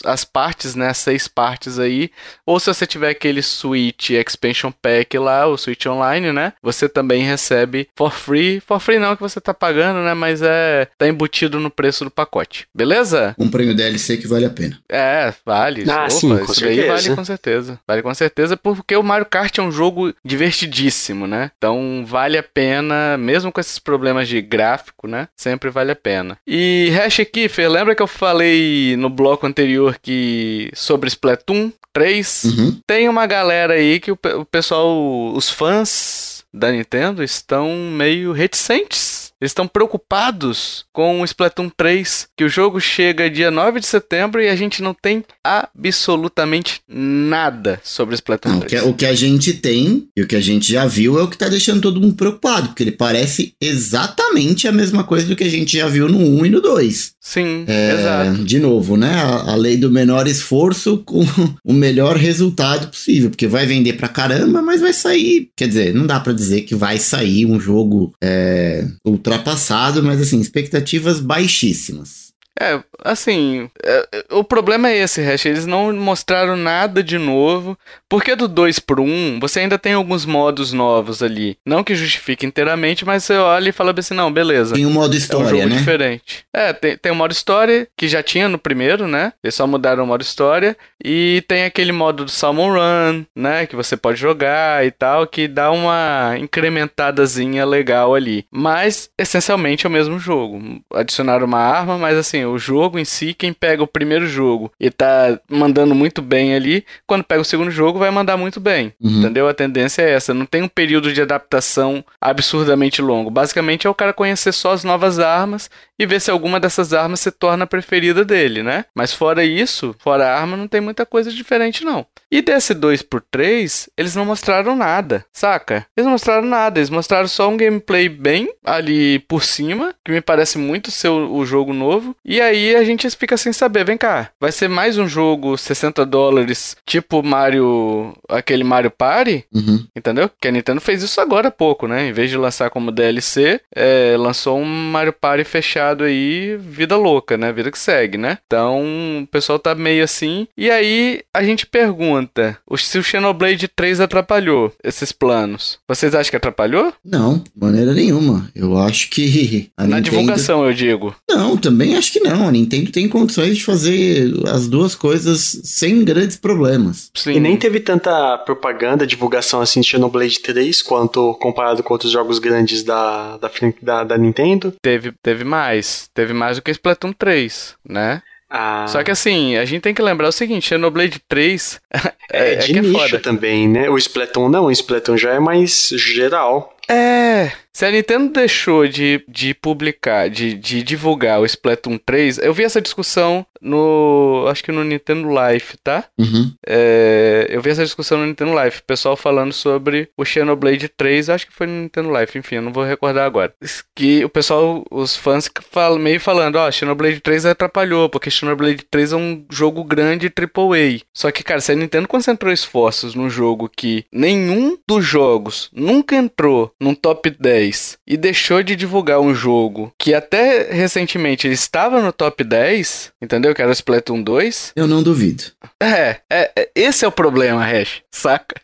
[0.05, 0.87] as partes, né?
[0.89, 2.09] As seis partes aí.
[2.45, 6.53] Ou se você tiver aquele Switch Expansion Pack lá, o Switch Online, né?
[6.61, 8.59] Você também recebe for free.
[8.59, 10.13] For free não que você tá pagando, né?
[10.13, 12.67] Mas é tá embutido no preço do pacote.
[12.75, 13.33] Beleza?
[13.37, 14.77] Comprei o DLC que vale a pena.
[14.89, 15.89] É, vale.
[15.89, 16.87] Ah, Opa, sim, com certeza.
[16.87, 17.79] vale com certeza.
[17.87, 21.51] Vale com certeza, porque o Mario Kart é um jogo divertidíssimo, né?
[21.57, 25.27] Então vale a pena, mesmo com esses problemas de gráfico, né?
[25.35, 26.37] Sempre vale a pena.
[26.45, 32.43] E Hash Kiffer, lembra que eu falei no bloco anterior que sobre Splatoon 3?
[32.43, 32.79] Uhum.
[32.85, 39.16] Tem uma galera aí que o, o pessoal, os fãs da Nintendo estão meio reticentes.
[39.39, 44.41] Eles estão preocupados com o Splatoon 3, que o jogo chega dia 9 de setembro
[44.41, 48.83] e a gente não tem absolutamente nada sobre o Splatoon Não, o, que, 3.
[48.83, 51.37] o que a gente tem e o que a gente já viu é o que
[51.37, 55.49] tá deixando todo mundo preocupado, porque ele parece exatamente a mesma coisa do que a
[55.49, 57.11] gente já viu no 1 e no 2.
[57.21, 58.43] Sim, É, exato.
[58.45, 59.13] de novo, né?
[59.13, 61.23] A, a lei do menor esforço com
[61.63, 65.49] o melhor resultado possível, porque vai vender pra caramba, mas vai sair.
[65.55, 68.87] Quer dizer, não dá pra dizer que vai sair um jogo é,
[69.29, 72.27] ultrapassado, mas assim, expectativas baixíssimas.
[72.59, 77.77] É, assim, é, o problema é esse, Hash, eles não mostraram nada de novo,
[78.09, 81.57] porque do 2 pro 1, você ainda tem alguns modos novos ali.
[81.65, 84.75] Não que justifique inteiramente, mas você olha e fala assim, não, beleza.
[84.75, 85.75] Tem o modo É um história, jogo né?
[85.75, 86.45] diferente.
[86.53, 89.33] É, tem, tem o modo história, que já tinha no primeiro, né?
[89.43, 90.77] Eles só mudaram o modo história.
[91.03, 93.65] E tem aquele modo do Salmon Run, né?
[93.65, 98.45] Que você pode jogar e tal, que dá uma incrementadazinha legal ali.
[98.51, 100.81] Mas, essencialmente, é o mesmo jogo.
[100.93, 104.91] Adicionaram uma arma, mas assim, o jogo em si, quem pega o primeiro jogo e
[104.91, 108.93] tá mandando muito bem ali, quando pega o segundo jogo, vai mandar muito bem.
[109.01, 109.19] Uhum.
[109.19, 109.47] Entendeu?
[109.47, 110.33] A tendência é essa.
[110.33, 113.31] Não tem um período de adaptação absurdamente longo.
[113.31, 117.19] Basicamente é o cara conhecer só as novas armas e ver se alguma dessas armas
[117.19, 118.85] se torna a preferida dele, né?
[118.93, 122.05] Mas fora isso, fora a arma, não tem muita coisa diferente, não.
[122.29, 125.85] E desse 2 por 3 eles não mostraram nada, saca?
[125.95, 130.21] Eles não mostraram nada, eles mostraram só um gameplay bem ali por cima, que me
[130.21, 132.15] parece muito ser o, jogo novo.
[132.25, 136.05] E aí a gente fica sem saber, vem cá, vai ser mais um jogo 60
[136.05, 139.85] dólares, tipo Mario, aquele Mario Party, Uhum.
[139.95, 140.29] entendeu?
[140.39, 142.07] Que a Nintendo fez isso agora há pouco, né?
[142.07, 147.37] Em vez de lançar como DLC, é, lançou um Mario Party fechado aí, vida louca,
[147.37, 147.51] né?
[147.51, 148.37] Vida que segue, né?
[148.45, 148.83] Então
[149.23, 150.47] o pessoal tá meio assim.
[150.57, 155.79] E aí a gente pergunta se o Xenoblade 3 atrapalhou esses planos.
[155.87, 156.93] Vocês acham que atrapalhou?
[157.03, 158.49] Não, de maneira nenhuma.
[158.55, 159.69] Eu acho que.
[159.77, 161.15] Na Nintendo- divulgação, eu digo.
[161.29, 162.47] Não, também acho que não.
[162.47, 167.11] A Nintendo tem condições de fazer as duas coisas sem grandes problemas.
[167.15, 167.33] Sim.
[167.33, 172.39] E nem teve tanta propaganda, divulgação assim de Xenoblade 3 quanto comparado com outros jogos
[172.39, 173.49] grandes da, da,
[173.81, 174.73] da, da Nintendo.
[174.81, 176.09] Teve, teve mais.
[176.13, 178.21] Teve mais do que Splatoon 3, né?
[178.49, 181.81] Ah, Só que assim, a gente tem que lembrar o seguinte: Xenoblade 3
[182.31, 183.19] é, é, de que é nicho foda.
[183.19, 183.89] também, né?
[183.89, 186.73] O Splatoon não, o Splatoon já é mais geral.
[186.89, 187.51] É.
[187.77, 192.63] Se a Nintendo deixou de, de publicar, de, de divulgar o Splatoon 3, eu vi
[192.63, 194.47] essa discussão no.
[194.49, 196.05] Acho que no Nintendo Life, tá?
[196.17, 196.51] Uhum.
[196.65, 201.29] É, eu vi essa discussão no Nintendo Life, o pessoal falando sobre o Xenoblade 3,
[201.29, 203.53] acho que foi no Nintendo Life, enfim, eu não vou recordar agora.
[203.95, 209.13] Que o pessoal, os fãs falam, meio falando, ó, Xenoblade 3 atrapalhou, porque Xenoblade 3
[209.13, 211.01] é um jogo grande AAA.
[211.13, 216.15] Só que, cara, se a Nintendo concentrou esforços num jogo que nenhum dos jogos nunca
[216.15, 217.66] entrou num top 10
[218.05, 223.53] e deixou de divulgar um jogo que até recentemente estava no top 10, entendeu?
[223.53, 224.73] Que era o Splatoon 2.
[224.75, 225.43] Eu não duvido.
[225.81, 228.55] É, é, é, esse é o problema, Hash, saca?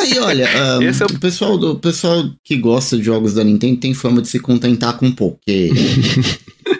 [0.00, 0.48] Aí, olha,
[0.88, 3.94] Esse é o- o, pessoal, do- o pessoal que gosta de jogos da Nintendo tem
[3.94, 5.38] fama de se contentar com pouco.
[5.46, 5.70] Porque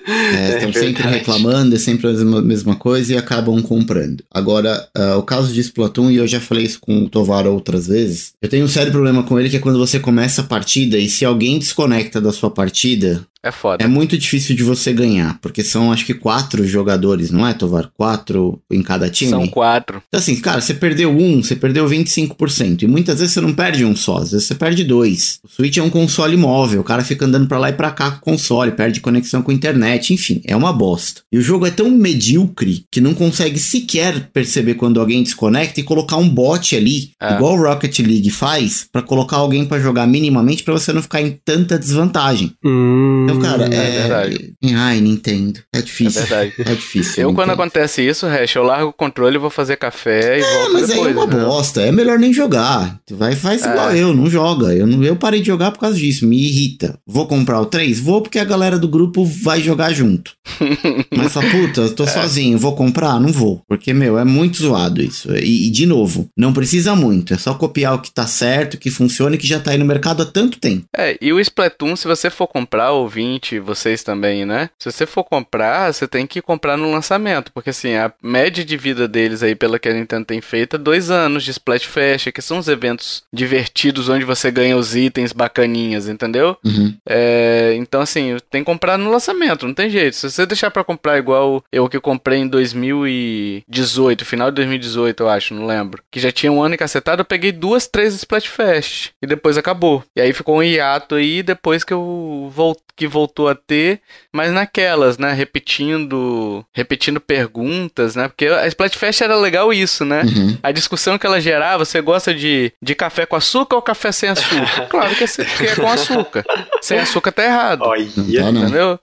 [0.06, 1.16] é, estão sempre verdade.
[1.18, 4.22] reclamando, é sempre a mesma, coisa e acabam comprando.
[4.30, 7.86] Agora, ah, o caso de Splatoon, e eu já falei isso com o Tovar outras
[7.86, 10.96] vezes, eu tenho um sério problema com ele que é quando você começa a partida
[10.98, 13.82] e se alguém desconecta da sua partida, É foda.
[13.84, 15.38] é muito difícil de você ganhar.
[15.40, 17.90] Porque são acho que quatro jogadores, não é, Tovar?
[17.96, 19.30] Quatro em cada time?
[19.30, 20.02] São quatro.
[20.08, 22.82] Então, assim, cara, você perdeu um, você perdeu 25%.
[22.82, 25.38] E muitas vezes você não perde um só, às vezes você perde dois.
[25.44, 28.10] O Switch é um console móvel, o cara fica andando pra lá e pra cá
[28.12, 31.22] com o console, perde conexão com a internet, enfim, é uma bosta.
[31.32, 35.82] E o jogo é tão medíocre que não consegue sequer perceber quando alguém desconecta e
[35.82, 37.34] colocar um bot ali, É.
[37.34, 41.20] igual o Rocket League faz, pra colocar alguém pra jogar minimamente pra você não ficar
[41.20, 42.52] em tanta desvantagem.
[42.64, 43.90] Hum, Então, cara, é é.
[44.00, 44.52] verdade.
[44.74, 45.60] Ai, Nintendo.
[45.74, 46.20] É É difícil.
[46.22, 46.52] verdade.
[46.58, 47.22] É difícil.
[47.22, 50.72] Eu, quando acontece isso, Hash, eu largo o controle, vou fazer café e É, volto
[50.74, 51.10] mas aí depois.
[51.10, 51.46] é uma entendeu?
[51.46, 51.80] bosta.
[51.82, 52.98] É melhor nem jogar.
[53.06, 53.70] Tu vai faz É.
[53.70, 54.74] igual eu, não joga.
[54.74, 56.26] Eu, não, eu parei de jogar por causa disso.
[56.26, 56.98] Me irrita.
[57.06, 57.98] Vou comprar o 3?
[58.00, 60.32] Vou porque a galera do grupo vai jogar junto.
[61.16, 61.90] mas fala, puta, eu É.
[61.90, 62.58] tô sozinho.
[62.58, 63.18] Vou comprar?
[63.20, 63.62] Não vou.
[63.68, 65.34] Porque, meu, é muito zoado isso.
[65.36, 67.34] E, e, de novo, não precisa muito.
[67.34, 69.84] É só copiar o que tá certo, que funciona e que já tá aí no
[69.84, 70.84] mercado há tanto tempo.
[70.96, 74.70] É, e o Splatoon, se você for comprar, ouvinte, vocês também, né?
[74.78, 78.76] Se você for comprar, você tem que comprar no lançamento, porque assim, a média de
[78.76, 82.42] vida deles aí, pela que a Nintendo tem feito, é dois anos de Splatfest, que
[82.42, 86.56] são os eventos divertidos onde você ganha os itens bacaninhas, entendeu?
[86.64, 86.94] Uhum.
[87.08, 90.14] É, então, assim, tem que comprar no lançamento, não tem jeito.
[90.14, 95.28] Se você deixar pra comprar igual eu que comprei em 2018, final de 2018, eu
[95.28, 99.26] acho, não lembro, que já tinha um ano encacetado, eu peguei duas, três Splatfest e
[99.26, 100.04] depois acabou.
[100.14, 104.00] E aí ficou um hiato aí depois que eu vol que voltou a ter,
[104.32, 108.28] mas naquelas, né, repetindo, repetindo perguntas, né?
[108.28, 110.22] Porque a Splatfest era legal isso, né?
[110.22, 110.58] Uhum.
[110.62, 114.28] A discussão que ela gerava, você gosta de, de café com açúcar ou café sem
[114.28, 114.88] açúcar?
[114.92, 116.44] Claro que é, que é com açúcar.
[116.80, 117.82] Sem açúcar tá errado.
[117.82, 118.20] Olha, tá.
[118.20, 119.00] Entendeu?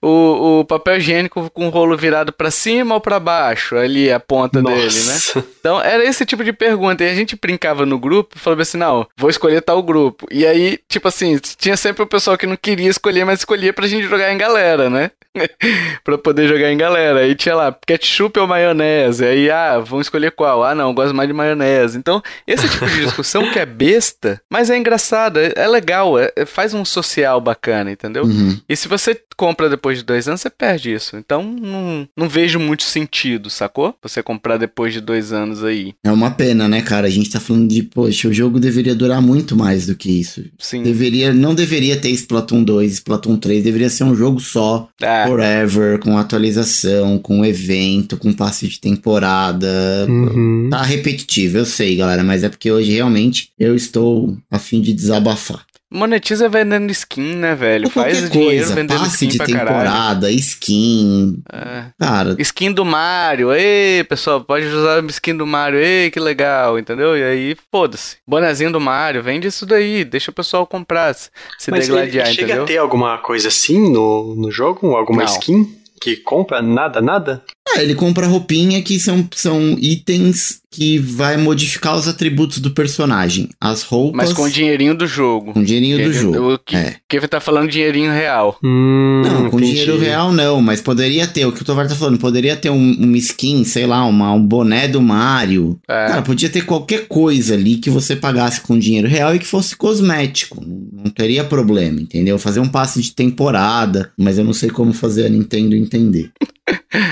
[0.00, 4.20] O, o papel higiênico com o rolo virado pra cima ou pra baixo, ali a
[4.20, 5.12] ponta dele, né?
[5.12, 5.44] nossa.
[5.60, 7.04] Então era esse tipo de pergunta.
[7.04, 10.26] E a gente brincava no grupo, falava assim: não, vou escolher tal grupo.
[10.30, 13.86] E aí, tipo assim, tinha sempre o pessoal que não queria escolher, mas escolhia pra
[13.86, 15.10] gente jogar em galera, né?
[16.04, 17.20] pra poder jogar em galera.
[17.20, 19.24] Aí tinha lá ketchup ou maionese.
[19.24, 20.64] Aí, ah, vamos escolher qual?
[20.64, 21.98] Ah, não, gosto mais de maionese.
[21.98, 26.32] Então, esse tipo de discussão que é besta, mas é engraçado, é, é legal, é-
[26.36, 28.24] é- faz um social bacana, entendeu?
[28.24, 28.58] Uhum.
[28.68, 31.16] E se você compra depois de dois anos, você perde isso.
[31.16, 33.94] Então, não, não vejo muito sentido, sacou?
[34.02, 35.94] Você comprar depois de dois anos aí.
[36.04, 37.06] É uma pena, né, cara?
[37.06, 40.44] A gente tá falando de, poxa, o jogo deveria durar muito mais do que isso.
[40.58, 40.82] Sim.
[40.82, 46.00] Deveria, não deveria ter Splatoon 2, Splatoon 3, deveria ser um jogo só, Ah, forever,
[46.00, 50.06] com atualização, com evento, com passe de temporada.
[50.08, 50.68] Uhum.
[50.70, 54.92] Tá repetitivo, eu sei, galera, mas é porque hoje realmente eu estou a fim de
[54.92, 55.64] desabafar.
[55.90, 57.86] Monetiza vendendo skin, né, velho?
[57.86, 59.66] Ou Faz qualquer dinheiro coisa, vendendo passe skin de pra caralho.
[59.68, 61.42] temporada, skin.
[61.52, 61.84] É.
[61.98, 66.78] Cara, Skin do Mario, ei, pessoal, pode usar a skin do Mario, ei, que legal,
[66.78, 67.16] entendeu?
[67.16, 68.16] E aí, foda-se.
[68.26, 72.26] Bonezinho do Mario, vende isso daí, deixa o pessoal comprar, se se Mas ele degladiar,
[72.28, 72.64] chega entendeu?
[72.64, 74.94] a ter alguma coisa assim no, no jogo?
[74.94, 75.32] Alguma Não.
[75.32, 75.78] skin?
[76.00, 77.42] Que compra nada, nada?
[77.74, 83.48] Ah, ele compra roupinha que são, são itens que vai modificar os atributos do personagem.
[83.60, 84.16] As roupas.
[84.16, 85.52] Mas com o dinheirinho do jogo.
[85.52, 86.54] Com o dinheirinho do jogo.
[86.54, 86.96] O que, é.
[87.08, 88.58] que tá falando dinheirinho real.
[88.62, 89.72] Hum, não, com entendi.
[89.72, 92.96] dinheiro real não, mas poderia ter, o que o Tovar tá falando, poderia ter um,
[92.98, 95.78] um skin, sei lá, uma, um boné do Mario.
[95.88, 96.06] É.
[96.06, 99.76] Cara, podia ter qualquer coisa ali que você pagasse com dinheiro real e que fosse
[99.76, 100.62] cosmético.
[100.98, 102.38] Não, teria problema, entendeu?
[102.38, 106.32] Fazer um passe de temporada, mas eu não sei como fazer a Nintendo entender.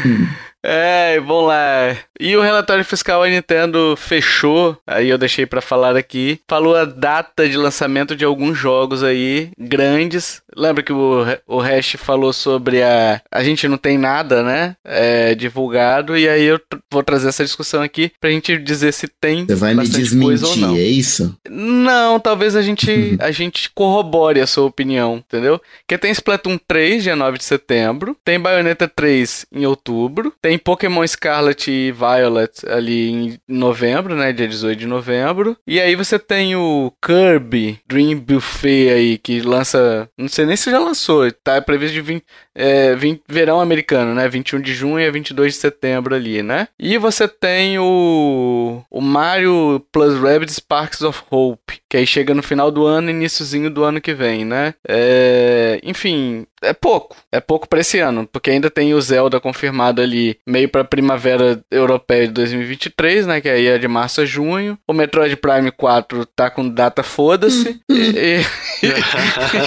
[0.04, 0.26] Hum.
[0.68, 1.96] É, vamos lá.
[2.18, 6.84] E o relatório fiscal a Nintendo fechou, aí eu deixei pra falar aqui, falou a
[6.84, 10.42] data de lançamento de alguns jogos aí grandes.
[10.56, 13.20] Lembra que o, o Hash falou sobre a.
[13.30, 14.76] A gente não tem nada, né?
[14.84, 16.60] É, divulgado, e aí eu
[16.90, 20.46] vou trazer essa discussão aqui pra gente dizer se tem Você vai me bastante coisa
[20.46, 20.76] ou desmentir, não.
[20.76, 21.36] é isso?
[21.48, 25.60] Não, talvez a gente, a gente corrobore a sua opinião, entendeu?
[25.80, 31.06] Porque tem Splatoon 3, dia 9 de setembro, tem Bayonetta 3 em outubro, tem Pokémon
[31.06, 36.54] Scarlet e Violet ali em novembro, né, dia 18 de novembro, e aí você tem
[36.54, 41.94] o Kirby Dream Buffet aí, que lança, não sei nem se já lançou, tá previsto
[41.94, 46.42] de 20, é, 20 verão americano, né, 21 de junho a 22 de setembro ali,
[46.42, 46.68] né?
[46.78, 52.42] E você tem o, o Mario Plus Rabbids Sparks of Hope, que aí chega no
[52.42, 54.74] final do ano iníciozinho do ano que vem, né?
[54.88, 57.16] É, enfim, é pouco.
[57.30, 61.62] É pouco pra esse ano, porque ainda tem o Zelda confirmado ali, meio pra primavera
[61.70, 63.40] europeia de 2023, né?
[63.40, 64.78] Que aí é de março a junho.
[64.88, 67.80] O Metroid Prime 4 tá com data foda-se.
[67.90, 68.46] e, e-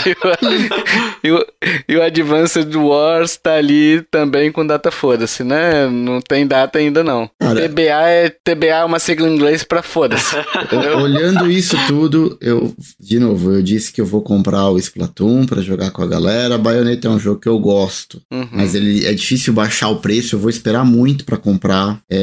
[1.24, 1.46] e o,
[1.88, 5.88] e o Advanced Wars tá ali também com data foda-se, né?
[5.88, 7.30] Não tem data ainda não.
[7.40, 10.36] Cara- TBA é TBA é uma sigla em inglês pra foda-se.
[11.02, 15.62] Olhando isso tudo, eu, de novo, eu disse que eu vou comprar o Splatoon pra
[15.62, 16.58] jogar com a galera.
[16.58, 18.48] Bayonetta é um jogo que eu gosto, Uhum.
[18.52, 20.36] mas ele é difícil baixar o preço.
[20.36, 22.00] Eu vou esperar muito pra comprar.
[22.10, 22.19] É,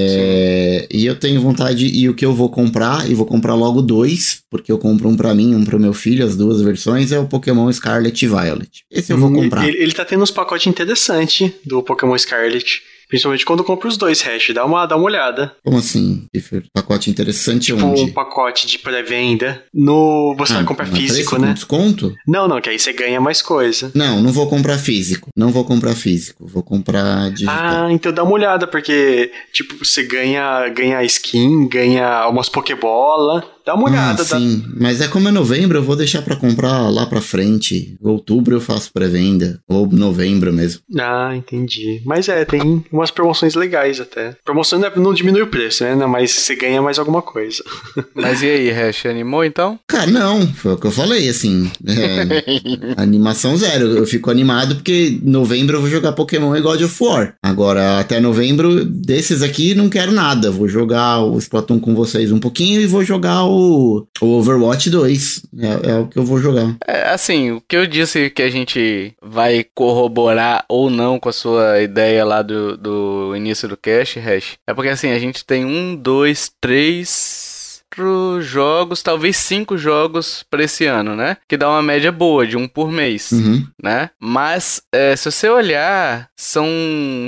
[0.91, 4.43] e eu tenho vontade, e o que eu vou comprar, e vou comprar logo dois,
[4.51, 7.27] porque eu compro um pra mim, um pro meu filho, as duas versões, é o
[7.27, 8.85] Pokémon Scarlet e Violet.
[8.91, 9.67] Esse eu vou comprar.
[9.67, 12.83] Ele, ele tá tendo uns pacotes interessantes do Pokémon Scarlet.
[13.09, 14.51] Principalmente quando compra os dois hash.
[14.53, 15.55] Dá uma, dá uma olhada.
[15.65, 16.65] Como assim, Kiffer?
[16.73, 18.11] Pacote interessante Tipo, um onde?
[18.11, 19.63] pacote de pré-venda.
[19.73, 20.35] No.
[20.39, 21.53] Você vai Ah, comprar na preço físico, com né?
[21.53, 22.15] desconto?
[22.27, 23.91] Não, não, que aí você ganha mais coisa.
[23.95, 25.31] Não, não vou comprar físico.
[25.37, 26.47] Não vou comprar físico.
[26.47, 27.57] Vou comprar digital.
[27.57, 33.45] Ah, então dá uma olhada, porque, tipo, você ganha, ganha skin, ganha umas Pokébola.
[33.67, 34.23] Dá uma olhada.
[34.23, 37.97] Ah, sim, mas é como é novembro, eu vou deixar pra comprar lá pra frente.
[38.01, 40.83] Outubro eu faço pré-venda, ou novembro mesmo.
[40.99, 42.01] Ah, entendi.
[42.05, 44.37] Mas é, tem umas promoções legais até.
[44.45, 45.95] Promoção não é- não diminui o preço, né?
[46.07, 47.65] Mas você ganha mais alguma coisa.
[48.15, 49.79] Mas e aí, Hash, animou então?
[49.89, 51.69] Cara, não, foi o que eu falei, assim.
[51.89, 53.87] é, animação zero.
[53.97, 57.35] Eu fico animado porque novembro eu vou jogar Pokémon e God of War.
[57.43, 60.51] Agora, até novembro, desses aqui, não quero nada.
[60.51, 65.43] Vou jogar o Splatoon com vocês um pouquinho e vou jogar o, o Overwatch 2.
[65.59, 66.77] É, é o que eu vou jogar.
[66.87, 71.33] É, assim, o que eu disse que a gente vai corroborar ou não com a
[71.33, 75.65] sua ideia lá do, do início do cast, Hash, é porque assim, a gente tem
[75.65, 77.56] um, dois, três
[77.97, 81.37] quatro jogos, talvez cinco jogos pra esse ano, né?
[81.49, 83.67] Que dá uma média boa, de um por mês, Uhum.
[83.83, 84.11] né?
[84.21, 86.67] Mas, é, se você olhar, são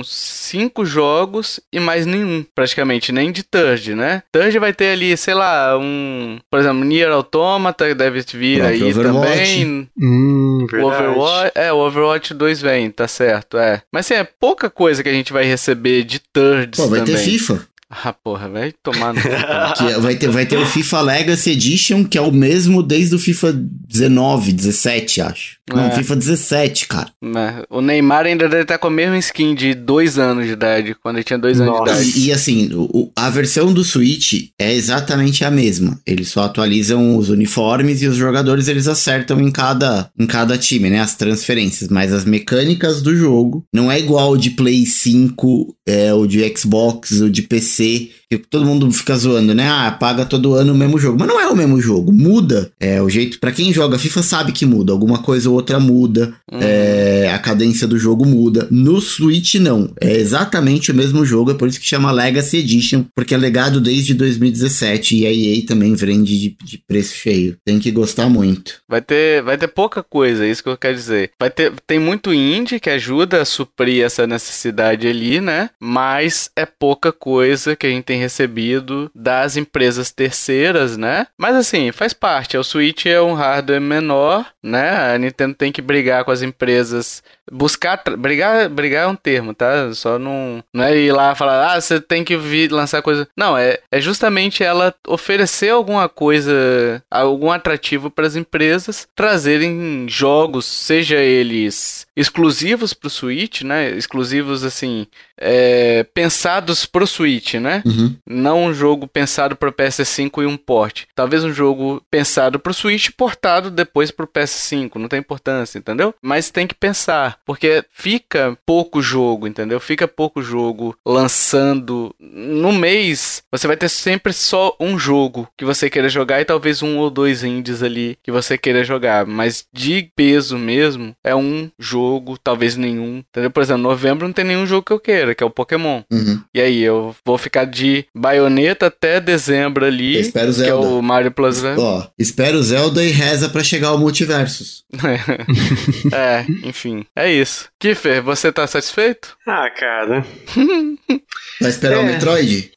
[0.03, 4.23] cinco jogos e mais nenhum, praticamente, nem de Third, né?
[4.31, 6.37] Third vai ter ali, sei lá, um...
[6.51, 9.01] Por exemplo, Nier Automata deve vir aí Overwatch.
[9.03, 9.89] também.
[9.99, 10.67] Hum.
[10.71, 13.81] Overwatch, é, o Overwatch 2 vem, tá certo, é.
[13.91, 17.15] Mas assim, é pouca coisa que a gente vai receber de thirds Pô, vai também.
[17.15, 17.67] ter FIFA.
[17.89, 19.19] Ah, porra, vai tomar no
[19.89, 23.19] é- vai, ter, vai ter o FIFA Legacy Edition, que é o mesmo desde o
[23.19, 25.58] FIFA 19, 17, acho.
[25.75, 25.91] Não, É.
[25.91, 27.09] FIFA 17, cara.
[27.21, 27.63] Né?
[27.69, 31.17] O Neymar ainda deve estar com a mesma skin de dois anos de idade, quando
[31.17, 31.93] ele tinha dois anos Nossa.
[31.95, 32.19] de idade.
[32.19, 35.99] E, e assim, o- a versão do Switch é exatamente a mesma.
[36.05, 40.89] Eles só atualizam os uniformes e os jogadores eles acertam em cada, em cada time,
[40.89, 40.99] né?
[40.99, 41.89] As transferências.
[41.89, 46.41] Mas as mecânicas do jogo não é igual o de Play 5, é, o de
[46.55, 48.09] Xbox, o de PC.
[48.29, 49.67] Que todo mundo fica zoando, né?
[49.67, 51.17] Ah, paga todo ano o mesmo jogo.
[51.19, 52.11] Mas não é o mesmo jogo.
[52.11, 52.71] Muda.
[52.79, 53.39] É o jeito.
[53.39, 54.91] Pra quem joga FIFA sabe que muda.
[54.91, 56.35] Alguma coisa ou outra muda.
[56.51, 56.59] Hum.
[56.61, 58.67] É, a cadência do jogo muda.
[58.69, 59.91] No Switch, não.
[59.99, 61.51] É exatamente o mesmo jogo.
[61.51, 63.03] É por isso que chama Legacy Edition.
[63.15, 65.17] Porque é legado desde 2017.
[65.17, 67.57] E a EA também vende de, de preço cheio.
[67.65, 68.75] Tem que gostar muito.
[68.87, 71.31] Vai ter, vai ter pouca coisa, é isso que eu quero dizer.
[71.39, 75.69] Vai ter, tem muito indie que ajuda a suprir essa necessidade ali, né?
[75.79, 81.27] Mas é pouca coisa que a gente tem recebido das empresas terceiras, né?
[81.37, 82.57] Mas assim, faz parte.
[82.57, 85.13] O Switch é um hardware menor, né?
[85.13, 89.93] A Nintendo tem que brigar com as empresas buscar, brigar, brigar é um termo, tá?
[89.93, 93.27] Só não, não é ir lá falar, ah, você tem que vir lançar coisa.
[93.35, 100.65] Não, é, é justamente ela oferecer alguma coisa, algum atrativo para as empresas trazerem jogos,
[100.65, 103.91] seja eles exclusivos pro Switch, né?
[103.91, 105.07] Exclusivos assim,
[105.39, 107.81] é, pensados pro Switch, né?
[107.85, 108.15] Uhum.
[108.27, 111.05] Não um jogo pensado pro PS5 e um port.
[111.15, 114.95] Talvez um jogo pensado pro Switch portado depois pro PS5.
[114.95, 116.13] Não tem importância, entendeu?
[116.21, 119.79] Mas tem que pensar, porque fica pouco jogo, entendeu?
[119.79, 123.41] Fica pouco jogo lançando no mês.
[123.51, 127.09] Você vai ter sempre só um jogo que você queira jogar e talvez um ou
[127.09, 132.75] dois indies ali que você queira jogar, mas de peso mesmo é um jogo, talvez
[132.75, 133.23] nenhum.
[133.29, 133.51] Entendeu?
[133.51, 136.01] Por exemplo, novembro não tem nenhum jogo que eu queira que é o Pokémon.
[136.11, 136.41] Uhum.
[136.53, 140.15] E aí, eu vou ficar de baioneta até dezembro ali.
[140.15, 140.63] Eu espero Zelda.
[140.65, 141.63] Que é o Mario Plus.
[141.63, 141.75] Né?
[141.77, 144.83] Ó, espero Zelda e reza para chegar ao multiversos.
[146.11, 147.05] é, enfim.
[147.15, 147.69] É isso.
[147.79, 149.37] Kiffer, você tá satisfeito?
[149.45, 150.25] Ah, cara.
[151.61, 151.99] Vai esperar é.
[151.99, 152.71] o Metroid?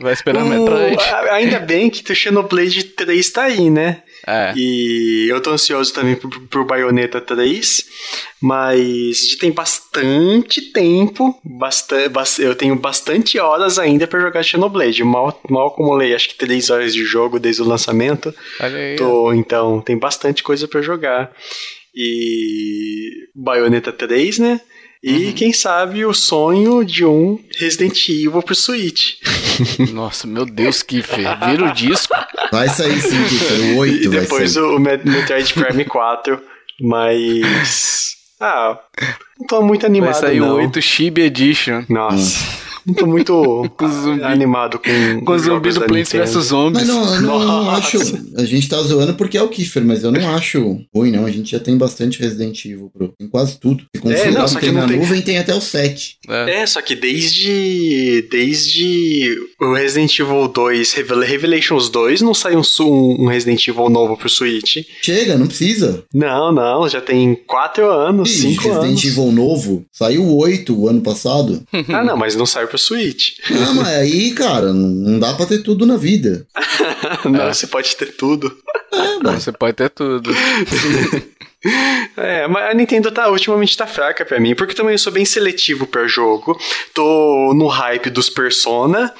[0.00, 0.96] Vai esperar o Metroid.
[1.30, 4.02] Ainda bem que o Xenoblade 3 tá aí, né?
[4.26, 4.52] É.
[4.56, 7.84] E eu tô ansioso também pro, pro Bayonetta 3,
[8.40, 15.04] mas tem bastante tempo, bastante, eu tenho bastante horas ainda para jogar Xenoblade.
[15.04, 18.34] Mal, mal acumulei acho que 3 horas de jogo desde o lançamento.
[18.60, 18.96] Olha aí.
[18.96, 21.30] Tô, então tem bastante coisa para jogar.
[21.94, 24.60] E Bayonetta 3, né?
[25.02, 25.32] E uhum.
[25.32, 29.14] quem sabe o sonho de um Resident Evil pro Switch.
[29.92, 31.38] Nossa, meu Deus, Kiffer.
[31.38, 32.14] Vira o disco.
[32.52, 33.76] Vai sair sim, Kiffer.
[33.76, 36.42] O 8 e depois o Metroid Prime 4.
[36.82, 38.16] Mas.
[38.38, 38.78] Ah,
[39.38, 40.12] não tô muito animado.
[40.12, 40.50] Vai sair não.
[40.50, 41.84] o 8 Chibi Edition.
[41.88, 42.38] Nossa.
[42.38, 42.69] Hum.
[42.86, 43.70] Não tô muito
[44.22, 46.86] animado com, com zumbi do Plants vs Zombies.
[46.86, 47.98] Mas não, não, não, acho.
[48.36, 51.26] A gente tá zoando porque é o Kiefer, mas eu não acho ruim, não.
[51.26, 53.14] A gente já tem bastante Resident Evil, bro.
[53.18, 53.84] Tem quase tudo.
[53.94, 54.98] Se é, não, só que tem na tem...
[54.98, 56.18] nuvem, tem até o 7.
[56.28, 56.60] É.
[56.62, 56.66] é.
[56.66, 58.26] só que desde.
[58.30, 64.28] Desde o Resident Evil 2, Revelations 2, não sai um, um Resident Evil novo pro
[64.28, 64.78] Switch.
[65.02, 66.04] Chega, não precisa.
[66.14, 68.84] Não, não, já tem 4 anos, 5 anos.
[68.84, 69.84] Resident Evil novo.
[69.92, 71.62] Saiu 8 o ano passado.
[71.92, 73.38] ah, não, mas não saiu pro Switch.
[73.50, 76.46] Ah, mas aí, cara, não dá pra ter tudo na vida.
[77.28, 77.52] não, é.
[77.52, 78.56] você pode ter tudo.
[78.92, 80.30] É, mas você pode ter tudo.
[82.16, 85.26] É, mas a Nintendo tá ultimamente tá fraca para mim, porque também eu sou bem
[85.26, 86.58] seletivo para jogo.
[86.94, 89.12] Tô no hype dos Persona,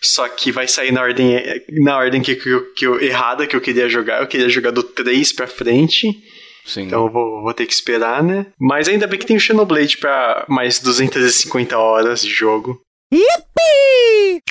[0.00, 1.42] só que vai sair na ordem
[1.82, 4.20] na ordem que, que, que eu, errada que eu queria jogar.
[4.20, 6.16] Eu queria jogar do 3 para frente.
[6.64, 6.82] Sim.
[6.82, 8.46] Então eu vou, vou ter que esperar, né?
[8.60, 12.78] Mas ainda bem que tem o Xenoblade pra mais 250 horas de jogo.
[13.10, 14.42] Yippee!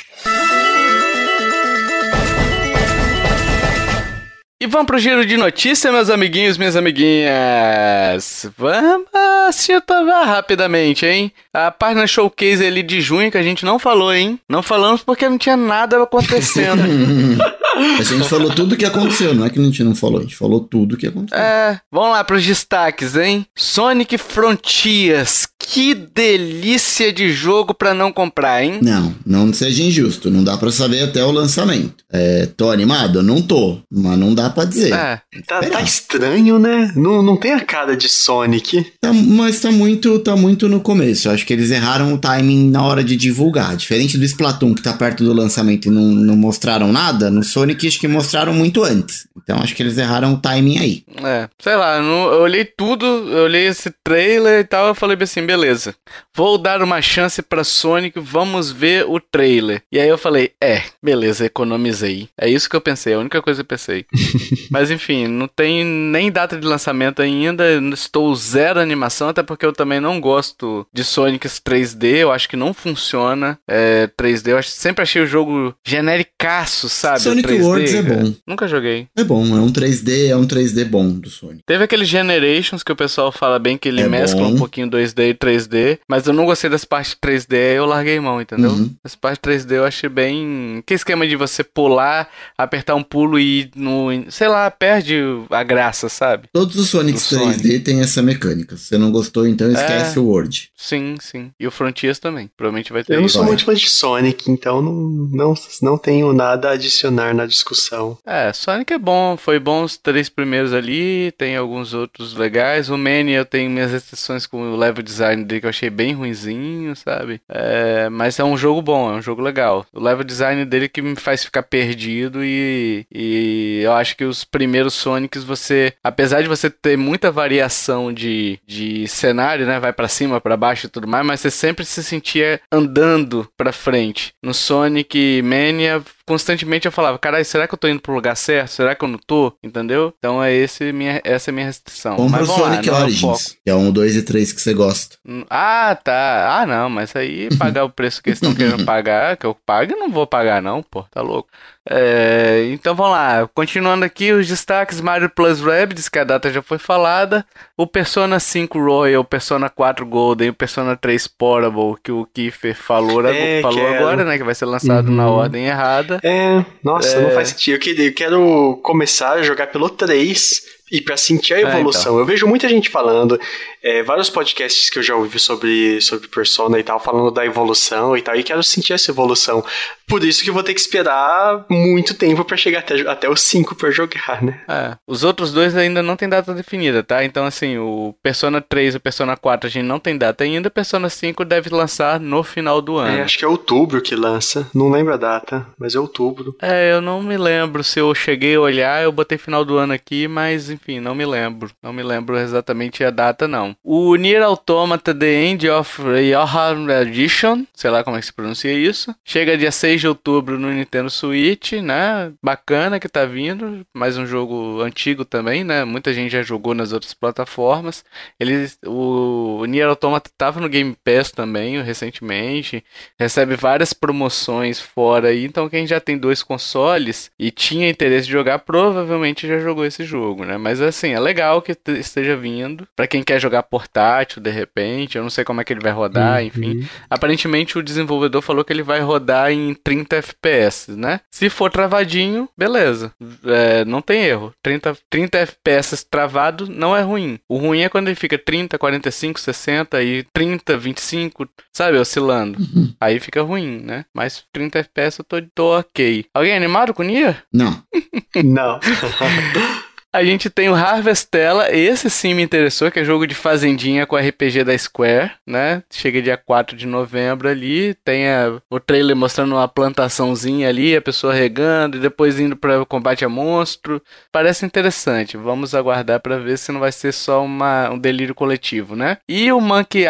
[4.60, 8.50] E vamos pro giro de notícia, meus amiguinhos, minhas amiguinhas.
[8.58, 9.08] Vamos
[9.52, 11.32] citar rapidamente, hein?
[11.54, 14.40] A página showcase ali de junho que a gente não falou, hein?
[14.50, 16.82] Não falamos porque não tinha nada acontecendo.
[18.00, 20.24] a gente falou tudo o que aconteceu, não é que a gente não falou, a
[20.24, 21.38] gente falou tudo o que aconteceu.
[21.38, 23.46] É, vamos lá pros destaques, hein?
[23.56, 28.80] Sonic Frontiers, que delícia de jogo pra não comprar, hein?
[28.82, 32.04] Não, não seja injusto, não dá pra saber até o lançamento.
[32.12, 33.22] É, tô animado?
[33.22, 34.94] Não tô, mas não dá dá pra dizer.
[34.94, 36.92] É, tá, tá, estranho, né?
[36.96, 38.94] Não, não tem a cara de Sonic.
[39.00, 41.28] Tá, mas tá muito, tá muito no começo.
[41.28, 43.76] Eu acho que eles erraram o timing na hora de divulgar.
[43.76, 47.88] Diferente do Splatoon, que tá perto do lançamento e não, não mostraram nada, no Sonic
[47.88, 49.28] acho que mostraram muito antes.
[49.38, 51.04] Então acho que eles erraram o timing aí.
[51.24, 55.46] É, sei lá, eu olhei tudo, eu olhei esse trailer e tal, eu falei assim,
[55.46, 55.96] beleza.
[56.36, 59.82] Vou dar uma chance pra Sonic, vamos ver o trailer.
[59.92, 62.30] E aí eu falei, é, beleza, economizei.
[62.40, 64.06] É isso que eu pensei, a única coisa que eu pensei.
[64.70, 67.64] Mas enfim, não tem nem data de lançamento ainda.
[67.94, 72.18] Estou zero animação, até porque eu também não gosto de Sonic 3D.
[72.18, 74.50] Eu acho que não funciona é, 3D.
[74.50, 77.22] Eu sempre achei o jogo genericaço, sabe?
[77.22, 78.34] Sonic 3D, Worlds é bom.
[78.46, 79.08] Nunca joguei.
[79.16, 81.64] É bom, é um 3D, é um 3D bom do Sonic.
[81.66, 84.54] Teve aquele Generations que o pessoal fala bem que ele é mescla bom.
[84.54, 88.42] um pouquinho 2D e 3D, mas eu não gostei das partes 3D, eu larguei mão,
[88.42, 88.72] entendeu?
[88.72, 88.94] Uhum.
[89.04, 90.84] As partes 3D eu achei bem.
[90.86, 95.16] Que esquema de você pular, apertar um pulo e ir no sei lá, perde
[95.50, 96.48] a graça, sabe?
[96.52, 97.80] Todos os Sonics 3D Sonic.
[97.80, 98.78] têm essa mecânica.
[98.78, 100.70] Se você não gostou, então esquece é, o Word.
[100.76, 101.52] Sim, sim.
[101.60, 102.50] E o Frontiers também.
[102.56, 106.34] Provavelmente vai ter Eu não sou muito fã de Sonic, então não, não, não tenho
[106.34, 108.18] nada a adicionar na discussão.
[108.26, 109.38] É, Sonic é bom.
[109.38, 111.32] Foi bom os três primeiros ali.
[111.38, 112.90] Tem alguns outros legais.
[112.90, 116.14] O Manny eu tenho minhas restrições com o level design dele que eu achei bem
[116.14, 117.42] ruinzinho, sabe?
[117.48, 119.86] É, mas é um jogo bom, é um jogo legal.
[119.94, 124.44] O level design dele que me faz ficar perdido e, e eu acho que os
[124.44, 130.08] primeiros Sonics você, apesar de você ter muita variação de, de cenário, né, vai para
[130.08, 134.34] cima, para baixo e tudo mais, mas você sempre se sentia andando para frente.
[134.42, 138.72] No Sonic Mania constantemente eu falava, caralho, será que eu tô indo pro lugar certo?
[138.72, 139.54] Será que eu não tô?
[139.64, 140.14] Entendeu?
[140.20, 142.18] Então é esse minha, essa é a minha restrição.
[142.18, 145.16] Compra o Sonic lá, Origins, que é um, dois e três que você gosta.
[145.26, 146.60] Hum, ah, tá.
[146.60, 149.94] Ah, não, mas aí pagar o preço que eles estão querendo pagar, que eu pago,
[149.94, 151.50] eu não vou pagar não, pô, tá louco.
[151.90, 156.62] É, então vamos lá, continuando aqui os destaques: Mario Plus Rabbids, que a data já
[156.62, 157.46] foi falada,
[157.78, 162.76] o Persona 5 Royal, o Persona 4 Golden, o Persona 3 Portable, que o Kiefer
[162.76, 164.38] falou, é, falou agora, né?
[164.38, 165.16] Que vai ser lançado uhum.
[165.16, 166.17] na ordem errada.
[166.24, 167.22] É, nossa, é...
[167.22, 167.84] não faz sentido.
[168.00, 172.02] Eu, eu quero começar a jogar pelo 3 e para sentir a evolução.
[172.02, 172.20] É, então.
[172.20, 173.40] Eu vejo muita gente falando,
[173.84, 178.16] é, vários podcasts que eu já ouvi sobre, sobre Persona e tal, falando da evolução
[178.16, 179.64] e tal, e quero sentir essa evolução.
[180.08, 183.42] Por isso que eu vou ter que esperar muito tempo para chegar até, até os
[183.42, 184.62] 5 para jogar, né?
[184.68, 187.26] É, os outros dois ainda não tem data definida, tá?
[187.26, 190.70] Então, assim, o Persona 3 e o Persona 4 a gente não tem data ainda,
[190.70, 193.18] o Persona 5 deve lançar no final do ano.
[193.18, 196.56] É, acho que é outubro que lança, não lembro a data, mas é outubro.
[196.62, 199.92] É, eu não me lembro se eu cheguei a olhar, eu botei final do ano
[199.92, 201.72] aqui, mas enfim, não me lembro.
[201.82, 203.76] Não me lembro exatamente a data, não.
[203.84, 208.72] O Nier Automata The End of Yohan Edition, sei lá como é que se pronuncia
[208.72, 212.32] isso, chega dia 6 de outubro no Nintendo Switch, né?
[212.42, 215.84] Bacana que tá vindo, mais um jogo antigo também, né?
[215.84, 218.06] Muita gente já jogou nas outras plataformas.
[218.40, 222.84] Ele, o, Nier Automata tava no Game Pass também recentemente,
[223.20, 228.32] recebe várias promoções fora aí, então quem já tem dois consoles e tinha interesse de
[228.32, 230.58] jogar, provavelmente já jogou esse jogo, né?
[230.68, 232.86] Mas assim, é legal que esteja vindo.
[232.94, 235.94] para quem quer jogar portátil, de repente, eu não sei como é que ele vai
[235.94, 236.46] rodar, uhum.
[236.46, 236.90] enfim.
[237.10, 241.22] Aparentemente o desenvolvedor falou que ele vai rodar em 30 FPS, né?
[241.32, 243.14] Se for travadinho, beleza.
[243.46, 244.54] É, não tem erro.
[244.62, 247.40] 30, 30 FPS travado não é ruim.
[247.48, 252.60] O ruim é quando ele fica 30, 45, 60 e 30, 25, sabe, oscilando.
[252.60, 252.94] Uhum.
[253.00, 254.04] Aí fica ruim, né?
[254.14, 256.26] Mas 30 FPS eu tô, tô ok.
[256.34, 257.42] Alguém animado com Nia?
[257.54, 257.82] Não.
[258.44, 258.82] não.
[260.18, 264.18] A gente tem o Harvestella, esse sim me interessou, que é jogo de fazendinha com
[264.18, 265.84] RPG da Square, né?
[265.92, 271.02] Chega dia 4 de novembro ali, tem a, o trailer mostrando uma plantaçãozinha ali, a
[271.04, 274.02] pessoa regando e depois indo para o combate a monstro.
[274.32, 278.96] Parece interessante, vamos aguardar para ver se não vai ser só uma, um delírio coletivo,
[278.96, 279.20] né?
[279.30, 280.06] E o Monkey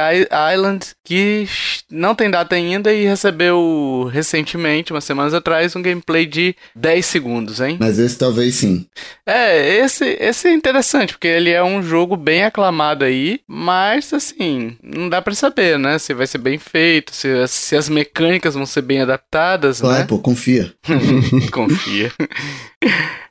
[0.54, 1.50] Island, que
[1.92, 7.60] não tem data ainda e recebeu recentemente, umas semanas atrás, um gameplay de 10 segundos,
[7.60, 7.76] hein?
[7.78, 8.86] Mas esse talvez sim.
[9.26, 14.78] É, esse, esse é interessante, porque ele é um jogo bem aclamado aí, mas assim,
[14.82, 15.98] não dá para saber, né?
[16.00, 20.06] Se vai ser bem feito, se, se as mecânicas vão ser bem adaptadas, Vai, né?
[20.06, 20.74] pô, confia.
[21.52, 22.12] confia.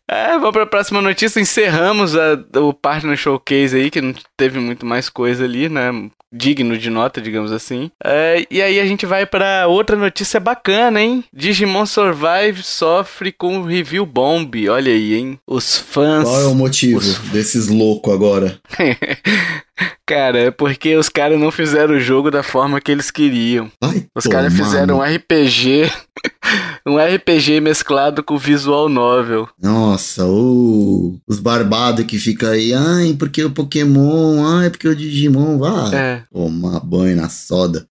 [0.08, 1.40] É, vamos para a próxima notícia.
[1.40, 5.90] Encerramos a, o Partner Showcase aí, que não teve muito mais coisa ali, né?
[6.32, 7.90] digno de nota, digamos assim.
[8.04, 11.24] É, e aí a gente vai para outra notícia bacana, hein?
[11.32, 14.68] Digimon Survive sofre com review bomb.
[14.68, 15.38] Olha aí, hein?
[15.46, 16.24] Os fãs.
[16.24, 17.18] Qual é o motivo os...
[17.30, 18.58] desses loucos agora?
[20.06, 23.70] Cara, é porque os caras não fizeram o jogo da forma que eles queriam.
[23.82, 25.90] Ai, os caras fizeram um RPG,
[26.86, 29.48] um RPG mesclado com visual novel.
[29.60, 35.58] Nossa, oh, os barbados que fica aí, ai, porque o Pokémon, ai, porque o Digimon,
[35.58, 35.90] vá.
[35.92, 36.22] É.
[36.32, 37.88] Tomar banho na soda.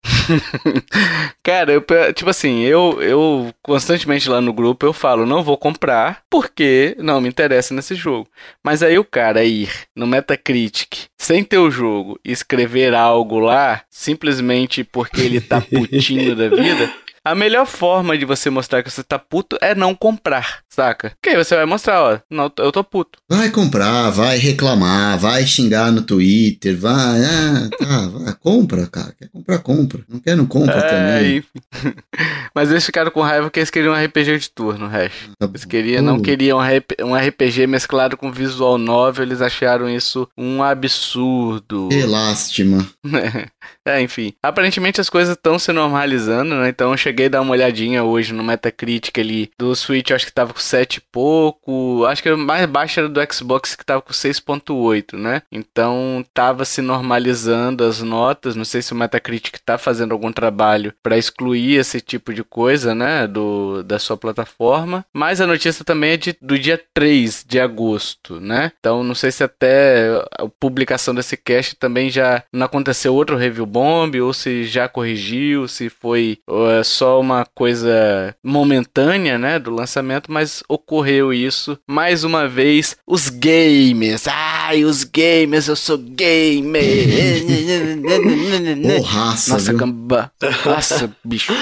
[1.43, 1.83] Cara, eu,
[2.13, 7.19] tipo assim, eu, eu constantemente lá no grupo eu falo, não vou comprar porque não
[7.21, 8.27] me interessa nesse jogo.
[8.63, 13.81] Mas aí o cara ir no Metacritic sem ter o jogo e escrever algo lá,
[13.89, 16.91] simplesmente porque ele tá putinho da vida,
[17.25, 21.11] a melhor forma de você mostrar que você tá puto é não comprar, saca?
[21.21, 23.17] Que aí você vai mostrar, ó, não, eu tô puto.
[23.27, 29.11] Vai comprar, vai reclamar, vai xingar no Twitter, vai, ah, tá, vai, compra, cara.
[29.17, 30.03] Quer comprar, compra.
[30.07, 31.37] Não quer, não compra é, também.
[31.37, 31.95] Enfim.
[32.53, 35.29] Mas eles ficaram com raiva porque eles queriam um RPG de turno, Hash.
[35.39, 40.61] Tá eles queriam, não queriam um RPG mesclado com visual novel, eles acharam isso um
[40.61, 41.89] absurdo.
[41.89, 42.87] Que lástima.
[43.05, 43.47] é,
[44.01, 44.33] enfim.
[44.41, 46.69] Aparentemente as coisas estão se normalizando, né?
[46.69, 50.25] Então eu cheguei cheguei a dar uma olhadinha hoje no Metacritic ali do Switch, acho
[50.25, 52.05] que tava com 7 e pouco.
[52.05, 55.41] Acho que o mais baixo era do Xbox que tava com 6.8, né?
[55.49, 58.55] Então tava se normalizando as notas.
[58.55, 62.93] Não sei se o Metacritic tá fazendo algum trabalho para excluir esse tipo de coisa,
[62.93, 63.27] né?
[63.27, 65.05] Do, da sua plataforma.
[65.13, 68.73] Mas a notícia também é de, do dia 3 de agosto, né?
[68.79, 73.54] Então não sei se até a publicação desse cast também já não aconteceu outro review
[73.63, 80.31] bomb, ou se já corrigiu, se foi uh, só uma coisa momentânea, né, do lançamento,
[80.31, 82.97] mas ocorreu isso mais uma vez.
[83.05, 86.83] Os gamers, ai, os gamers, eu sou gamer.
[88.97, 89.79] Porraça, Nossa, viu?
[89.79, 90.31] camba...
[90.65, 91.53] Nossa, bicho.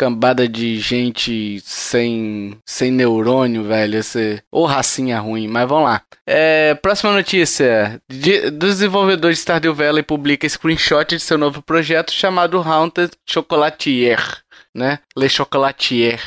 [0.00, 3.98] Cambada de gente sem, sem neurônio, velho.
[3.98, 4.42] Esse...
[4.50, 6.00] Ou racinha ruim, mas vamos lá.
[6.26, 8.00] É, próxima notícia.
[8.08, 14.38] De, dos desenvolvedores de Stardew Valley publica screenshot de seu novo projeto chamado Haunted Chocolatier.
[14.74, 15.00] Né?
[15.14, 16.18] Le Chocolatier.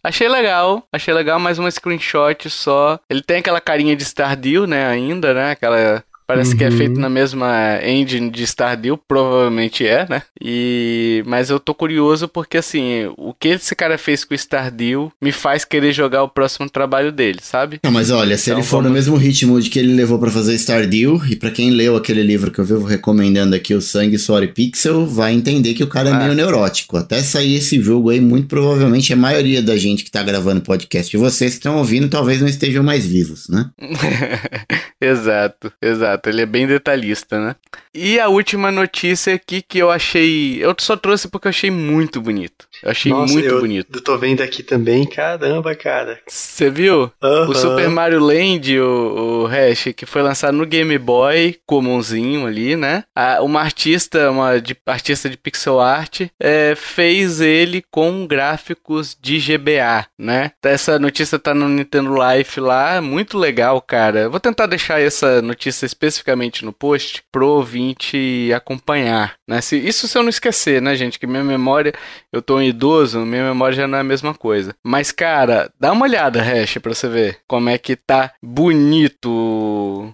[0.00, 3.00] Achei legal, achei legal, mais uma screenshot só.
[3.10, 5.50] Ele tem aquela carinha de Stardew, né, ainda, né?
[5.50, 6.76] Aquela Parece que é Uhum.
[6.76, 10.22] feito na mesma engine de Stardew, provavelmente é, né?
[10.38, 15.10] E mas eu tô curioso porque assim, o que esse cara fez com o Stardew
[15.22, 17.80] me faz querer jogar o próximo trabalho dele, sabe?
[17.82, 20.18] Não, mas olha, se Então ele for no vamos- mesmo ritmo de que ele levou
[20.18, 23.80] pra fazer Stardew, e pra quem leu aquele livro que eu vivo recomendando aqui, o
[23.80, 26.18] Sangue, Suor e Pixel, vai entender que o cara é Ah.
[26.18, 26.98] meio neurótico.
[26.98, 31.16] Até sair esse jogo aí, muito provavelmente a maioria da gente que tá gravando podcast
[31.16, 33.70] e vocês que estão ouvindo talvez não estejam mais vivos, né?
[35.00, 36.17] exato, exato.
[36.26, 37.56] Ele é bem detalhista, né?
[37.94, 42.20] E a última notícia aqui que eu achei, eu só trouxe porque eu achei muito
[42.20, 42.66] bonito.
[42.82, 43.96] Eu achei Nossa, muito eu, bonito.
[43.96, 46.20] Eu tô vendo aqui também, caramba, cara.
[46.28, 47.10] Você viu?
[47.20, 47.54] O Aham.
[47.54, 53.04] Super Mario Land, o, o Hash, que foi lançado no Game Boy, comumzinho ali, né?
[53.14, 59.38] A- uma artista, uma de- artista de pixel art, é, fez ele com gráficos de
[59.38, 60.52] GBA, né?
[60.62, 64.28] Essa notícia tá no Nintendo Life lá, muito legal, cara.
[64.28, 69.60] Vou tentar deixar essa notícia especificamente no post pro ouvinte acompanhar, né?
[69.60, 71.18] Se, isso se eu não esquecer, né, gente?
[71.18, 71.92] Que minha memória,
[72.32, 74.74] eu tô um idoso, minha memória já não é a mesma coisa.
[74.84, 79.28] Mas, cara, dá uma olhada, Hash, pra você ver como é que tá bonito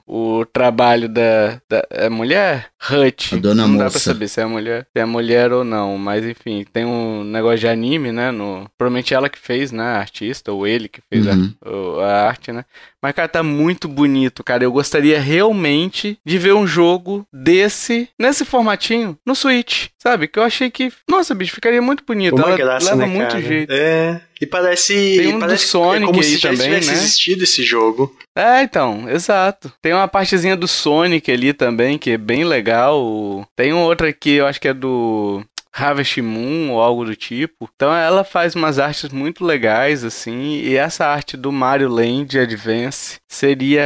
[0.06, 2.68] o, o trabalho da, da é mulher?
[2.90, 3.34] Hut.
[3.34, 3.92] A dona não dá moça.
[3.92, 7.58] pra saber se é mulher, se é mulher ou não, mas enfim, tem um negócio
[7.60, 8.30] de anime, né?
[8.30, 9.82] No, provavelmente ela que fez, né?
[9.82, 11.54] A artista, ou ele que fez a- Uhum.
[11.64, 12.64] o- a arte, né?
[13.04, 14.64] Mas, cara, tá muito bonito, cara.
[14.64, 20.26] Eu gostaria realmente de ver um jogo desse, nesse formatinho, no Switch, sabe?
[20.26, 22.34] Que eu achei que, nossa, bicho, ficaria muito bonito.
[22.34, 23.42] Uma Ela graça, leva né, muito cara?
[23.42, 23.70] jeito.
[23.70, 24.22] É.
[24.40, 24.94] E parece.
[25.18, 26.94] Tem um do parece Sonic é como se já também, tivesse né?
[26.94, 28.16] existido esse jogo.
[28.34, 29.70] É, então, exato.
[29.82, 33.46] Tem uma partezinha do Sonic ali também, que é bem legal.
[33.54, 35.44] Tem um outro aqui, eu acho que é do
[35.76, 37.68] Harvest Moon ou algo do tipo.
[37.74, 40.54] Então ela faz umas artes muito legais, assim.
[40.60, 43.82] E essa arte do Mario Land Advance seria.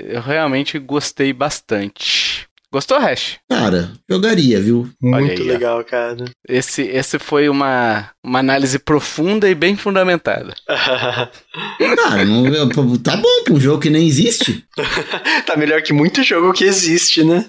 [0.00, 2.49] Eu realmente gostei bastante.
[2.72, 3.38] Gostou, Hash?
[3.50, 4.88] Cara, jogaria, viu?
[5.02, 5.52] Muito aí, ó.
[5.52, 6.24] legal, cara.
[6.48, 10.54] Esse, esse foi uma, uma análise profunda e bem fundamentada.
[10.68, 12.68] Cara, não,
[12.98, 14.64] tá bom pra um jogo que nem existe.
[15.46, 17.46] tá melhor que muito jogo que existe, né?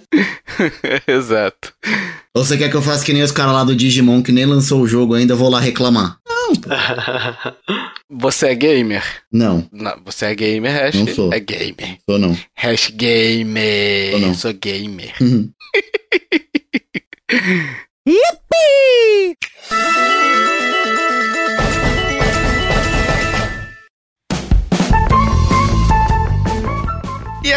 [1.08, 1.72] Exato.
[2.34, 4.46] Ou você quer que eu faça que nem os caras lá do Digimon que nem
[4.46, 6.18] lançou o jogo ainda, vou lá reclamar?
[8.10, 9.04] Você é gamer?
[9.32, 10.96] Não, Não, você é gamer, Hash?
[10.96, 11.34] Não sou.
[11.34, 11.98] É gamer.
[12.08, 12.38] sou não.
[12.54, 14.14] Hash gamer.
[14.16, 14.34] Ou não.
[14.34, 15.14] Sou gamer.
[18.04, 19.38] E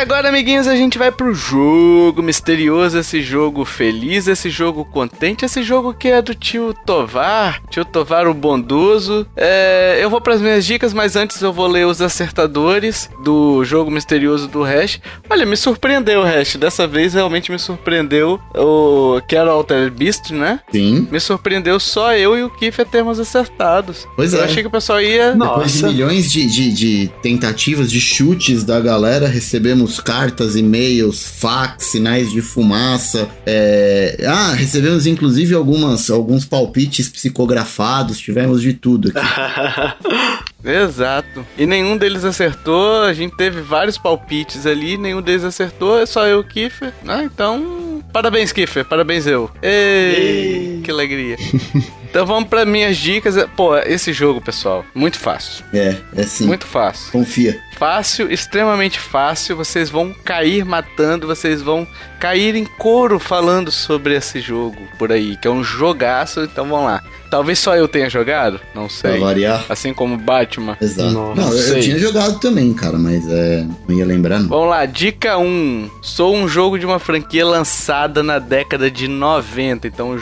[0.05, 5.63] agora, amiguinhos, a gente vai pro jogo misterioso, esse jogo feliz, esse jogo contente, esse
[5.63, 9.27] jogo que é do tio Tovar, tio Tovar o bondoso.
[9.35, 13.91] É, eu vou pras minhas dicas, mas antes eu vou ler os acertadores do jogo
[13.91, 15.01] misterioso do Hash.
[15.31, 16.57] Olha, me surpreendeu, Hash.
[16.57, 20.61] Dessa vez realmente me surpreendeu o Quero Alter Beast, né?
[20.71, 21.09] Sim.
[21.11, 24.07] Me surpreendeu só eu e o Kiffer termos acertados.
[24.15, 24.45] Pois eu é.
[24.45, 25.33] achei que o pessoal ia.
[25.33, 25.87] Depois de Nossa.
[25.89, 32.41] milhões de, de, de tentativas, de chutes da galera, recebemos cartas, e-mails, fax, sinais de
[32.41, 33.29] fumaça.
[33.47, 40.45] é, Ah, recebemos inclusive algumas, alguns palpites psicografados, tivemos de tudo aqui.
[40.65, 41.45] Exato.
[41.59, 43.03] E nenhum deles acertou.
[43.03, 46.01] A gente teve vários palpites ali, nenhum deles acertou.
[46.01, 46.93] É só eu, e o Kiffer.
[47.07, 48.03] Ah, então.
[48.13, 48.85] Parabéns, Kiffer.
[48.85, 49.51] Parabéns eu.
[49.63, 50.81] Ei, Ei.
[50.83, 51.37] que alegria.
[52.15, 53.35] então vamos para minhas dicas.
[53.57, 55.65] Pô, esse jogo, pessoal, muito fácil.
[55.75, 56.47] É, é sim.
[56.47, 57.11] Muito fácil.
[57.11, 57.61] Confia.
[57.77, 59.57] Fácil, extremamente fácil.
[59.57, 61.85] Vocês vão cair matando, vocês vão
[62.21, 66.43] cair em couro falando sobre esse jogo por aí, que é um jogaço.
[66.45, 67.03] Então vamos lá.
[67.35, 69.19] Talvez só eu tenha jogado, não Pra sei.
[69.19, 69.65] variar.
[69.69, 70.79] Assim como Batman.
[70.81, 71.11] Exato.
[71.11, 74.49] Nossa, não, eu, tinha jogado também, cara, mas é, não ia lembrar não.
[74.49, 75.91] Vamos lá, dica 1.
[76.01, 79.89] Sou um jogo de uma franquia lançada na década de 90.
[79.89, 80.17] Então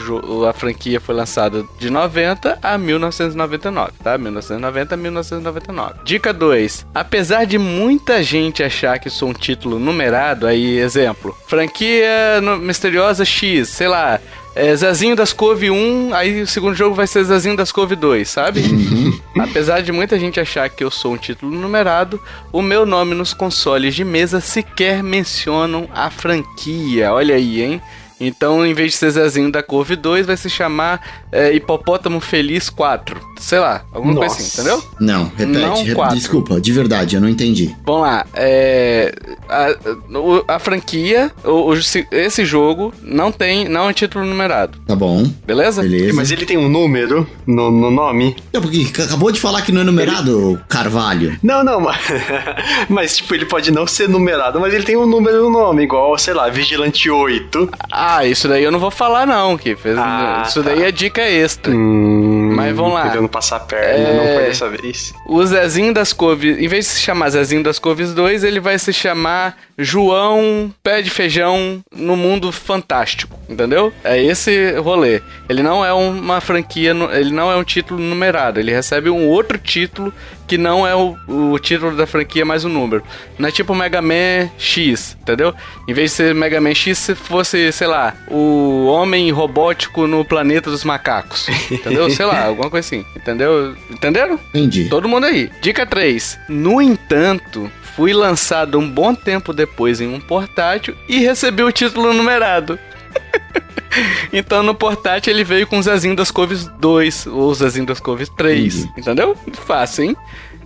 [0.49, 4.17] a franquia foi lançada de 90 a 1999, tá?
[4.17, 5.93] 1990 a 1999.
[6.03, 6.87] Dica 2.
[6.93, 13.69] Apesar de muita gente achar que sou um título numerado, aí exemplo, franquia misteriosa X,
[13.69, 14.19] sei lá,
[14.55, 18.29] é, Zezinho das Cove 1, aí o segundo jogo vai ser Zezinho das Cove 2,
[18.29, 18.61] sabe?
[18.61, 19.19] Uhum.
[19.39, 22.21] Apesar de muita gente achar que eu sou um título numerado,
[22.51, 27.11] o meu nome nos consoles de mesa sequer mencionam a franquia.
[27.11, 27.81] Olha aí, hein?
[28.27, 31.01] Então, em vez de ser Zezinho da Curve 2, vai se chamar
[31.31, 33.19] é, Hipopótamo Feliz 4.
[33.39, 34.83] Sei lá, alguma coisa assim, entendeu?
[34.99, 35.45] Não, repete.
[35.59, 36.15] Não, re-.
[36.15, 37.75] Desculpa, de verdade, eu não entendi.
[37.85, 39.13] Vamos lá, é,
[39.49, 41.77] a, a franquia, o- o-
[42.11, 45.81] esse jogo não tem, não é título numerado, Tá bom, beleza?
[45.81, 46.13] beleza.
[46.15, 48.35] Mas ele tem um número no, no nome?
[48.53, 51.37] É porque acabou de falar que não é numerado, Carvalho.
[51.43, 51.97] Não, não, mas,
[52.89, 56.17] mas tipo, ele pode não ser numerado, mas ele tem um número no nome, igual,
[56.17, 57.69] sei lá, Vigilante 8.
[57.91, 60.69] Ah, isso daí eu não vou falar não, que Ah, isso tá.
[60.69, 61.71] daí é dica extra.
[61.73, 63.09] Hum, Mas vamos lá.
[63.09, 64.13] Querendo passar a perna, É.
[64.15, 65.13] não foi dessa vez.
[65.27, 68.77] O Zezinho das Couves, em vez de se chamar Zezinho das Couves 2, ele vai
[68.77, 73.91] se chamar João Pé de Feijão no Mundo Fantástico, entendeu?
[74.03, 75.21] É esse rolê.
[75.49, 79.57] Ele não é uma franquia, ele não é um título numerado, ele recebe um outro
[79.57, 80.13] título
[80.47, 83.03] que não é o, o título da franquia mais o número.
[83.37, 85.53] Não é tipo Mega Man X, entendeu?
[85.87, 90.23] Em vez de ser Mega Man X, se fosse, sei lá, o homem robótico no
[90.25, 92.09] planeta dos macacos, entendeu?
[92.09, 93.75] sei lá, alguma coisa assim, entendeu?
[93.89, 94.39] Entenderam?
[94.49, 94.89] Entendi.
[94.89, 95.49] Todo mundo aí.
[95.61, 96.39] Dica 3.
[96.49, 102.13] No entanto, fui lançado um bom tempo depois em um portátil e recebi o título
[102.13, 102.77] numerado.
[104.31, 108.29] então no portátil ele veio com o Zezinho das Couves 2 ou Zezinho das Couves
[108.29, 108.75] 3.
[108.75, 108.99] Entendi.
[108.99, 109.37] Entendeu?
[109.53, 110.17] Fácil, hein?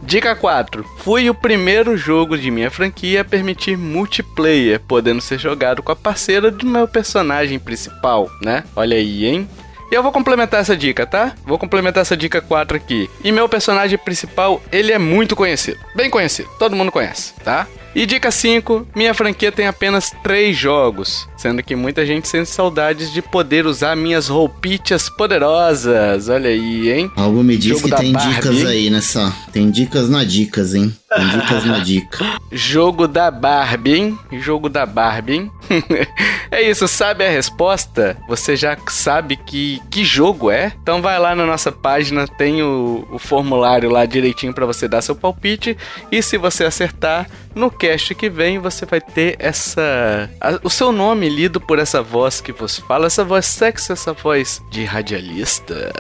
[0.02, 0.86] Dica 4.
[1.00, 5.96] Fui o primeiro jogo de minha franquia a permitir multiplayer, podendo ser jogado com a
[5.96, 8.64] parceira do meu personagem principal, né?
[8.76, 9.50] Olha aí, hein?
[9.90, 11.34] E eu vou complementar essa dica, tá?
[11.46, 13.10] Vou complementar essa dica 4 aqui.
[13.24, 15.80] E meu personagem principal, ele é muito conhecido.
[15.96, 16.50] Bem conhecido.
[16.60, 17.66] Todo mundo conhece, tá?
[17.96, 23.10] E dica 5, minha franquia tem apenas 3 jogos, sendo que muita gente sente saudades
[23.14, 26.28] de poder usar minhas roupitas poderosas.
[26.28, 27.12] Olha aí, hein?
[27.16, 29.34] Algo me diz Jogo que tem Barbie, dicas aí nessa.
[29.54, 30.94] Tem dicas na dicas, hein?
[31.16, 32.26] Tem dicas na dica.
[32.52, 34.20] Jogo da Barbie, hein?
[34.34, 35.52] Jogo da Barbie, hein?
[36.52, 38.18] é isso, sabe a resposta?
[38.28, 40.74] Você já sabe que, que jogo é?
[40.82, 45.02] Então vai lá na nossa página, tem o, o formulário lá direitinho pra você dar
[45.02, 45.78] seu palpite.
[46.12, 50.30] E se você acertar, no cast que vem você vai ter essa.
[50.42, 54.12] a- o seu nome lido por essa voz que você fala, essa voz sexy, essa
[54.12, 55.94] voz de radialista.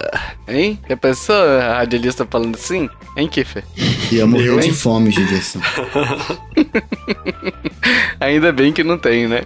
[0.47, 0.79] Hein?
[0.89, 2.89] Já pensou a radialista falando assim?
[3.15, 3.63] Hein, Kiffer?
[4.11, 5.61] Ia morrer de fome, Judiação.
[8.19, 9.43] Ainda bem que não tem, né?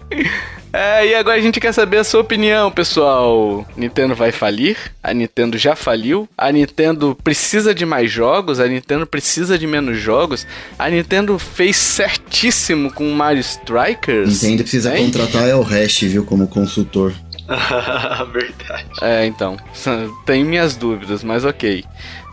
[0.74, 3.68] É, e agora a gente quer saber a sua opinião, pessoal.
[3.76, 4.78] Nintendo vai falir?
[5.04, 6.30] A Nintendo já faliu?
[6.38, 8.58] A Nintendo precisa de mais jogos?
[8.60, 10.48] A Nintendo precisa de menos jogos?
[10.80, 14.42] A Nintendo fez certíssimo com o Mario Strikers?
[14.42, 15.06] Nintendo precisa Hein?
[15.06, 17.14] contratar El Hash, viu, como consultor.
[18.32, 18.86] Verdade.
[19.02, 19.58] É, então,
[20.26, 21.84] tem minhas dúvidas, mas ok.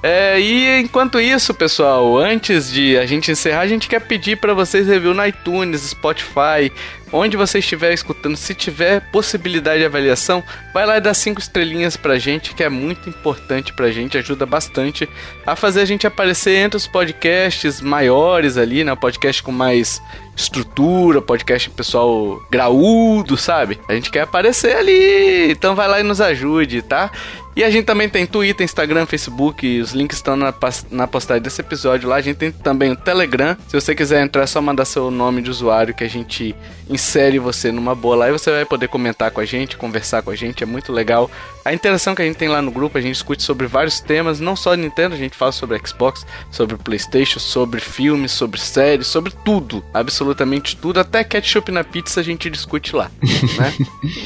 [0.03, 4.55] É, e enquanto isso, pessoal, antes de a gente encerrar, a gente quer pedir para
[4.55, 6.71] vocês review no iTunes, Spotify,
[7.13, 8.37] onde você estiver escutando.
[8.37, 12.69] Se tiver possibilidade de avaliação, vai lá e dá cinco estrelinhas pra gente, que é
[12.69, 15.09] muito importante pra gente, ajuda bastante
[15.47, 18.95] a fazer a gente aparecer entre os podcasts maiores ali, né?
[18.95, 20.01] Podcast com mais
[20.37, 23.79] estrutura, podcast pessoal graúdo, sabe?
[23.89, 27.11] A gente quer aparecer ali, então vai lá e nos ajude, tá?
[27.59, 30.55] E a gente também tem Twitter, Instagram, Facebook, os links estão na,
[30.93, 32.15] na postagem desse episódio lá.
[32.15, 33.57] A gente tem também o Telegram.
[33.67, 36.55] Se você quiser entrar, é só mandar seu nome de usuário que a gente
[36.89, 40.31] insere você numa boa lá e você vai poder comentar com a gente, conversar com
[40.31, 41.29] a gente, é muito legal.
[41.65, 44.41] A interação que a gente tem lá no grupo, a gente discute sobre vários temas,
[44.41, 49.33] não só Nintendo, a gente fala sobre Xbox, sobre PlayStation, sobre filmes, sobre séries, sobre
[49.45, 53.11] tudo, absolutamente tudo, até ketchup na pizza a gente discute lá,
[53.59, 53.75] né?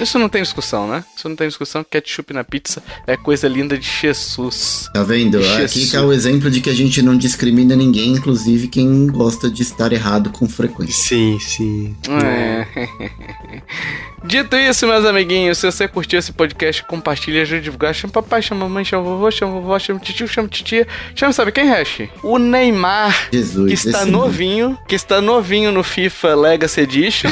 [0.01, 1.05] Isso não tem discussão, né?
[1.17, 4.89] Isso não tem discussão, ketchup na pizza é coisa linda de Jesus.
[4.93, 5.39] Tá vendo?
[5.39, 5.91] Aqui Jesus.
[5.91, 9.63] que é o exemplo de que a gente não discrimina ninguém, inclusive quem gosta de
[9.63, 11.09] estar errado com frequência.
[11.09, 11.97] Sim, sim.
[12.23, 12.67] É.
[14.25, 17.95] Dito isso, meus amiguinhos, se você curtiu esse podcast, compartilha, ajude a divulgar.
[17.95, 20.87] Chama papai, chama mamãe, chama vovô, chama vovó, chama tio, chama titia.
[21.15, 22.03] Chama, sabe quem, Hash?
[22.23, 27.31] O Neymar, Jesus, que está novinho, que está novinho no FIFA Legacy Edition.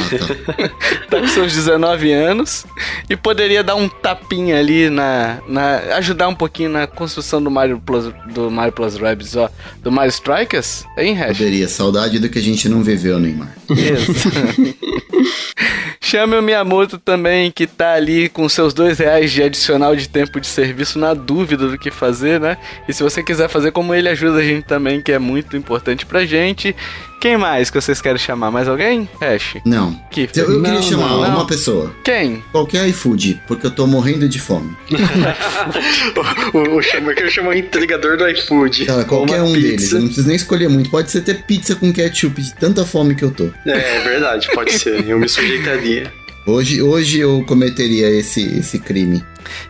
[1.09, 2.65] tá com seus 19 anos.
[3.09, 5.77] E poderia dar um tapinha ali na, na.
[5.95, 9.49] ajudar um pouquinho na construção do Mario Plus, do Mario Plus Rabbids, ó.
[9.81, 11.37] Do Mario Strikers, hein, Hash?
[11.37, 11.67] Poderia.
[11.69, 13.55] Saudade do que a gente não viveu, Neymar.
[13.69, 14.29] Isso.
[16.11, 20.41] Chame o Miyamoto também, que tá ali com seus dois reais de adicional de tempo
[20.41, 22.57] de serviço na dúvida do que fazer, né?
[22.85, 26.05] E se você quiser fazer como ele, ajuda a gente também, que é muito importante
[26.05, 26.75] pra gente.
[27.21, 28.49] Quem mais que vocês querem chamar?
[28.49, 29.07] Mais alguém?
[29.21, 29.57] Ash.
[29.63, 29.93] Não.
[30.09, 30.43] Kiffer.
[30.43, 31.45] Eu, eu queria Não, chamar não, uma não.
[31.45, 31.95] pessoa.
[32.03, 32.43] Quem?
[32.51, 34.75] Qualquer iFood, porque eu tô morrendo de fome.
[36.51, 38.87] o, o, o chama, que eu chamo o entregador do iFood.
[38.87, 39.67] Tá, qualquer Uma um pizza.
[39.67, 39.91] deles.
[39.91, 40.89] Eu não preciso nem escolher muito.
[40.89, 43.51] Pode ser ter pizza com ketchup de tanta fome que eu tô.
[43.67, 45.07] É, é verdade, pode ser.
[45.07, 46.11] Eu me sujeitaria.
[46.47, 49.23] Hoje, hoje eu cometeria esse, esse crime.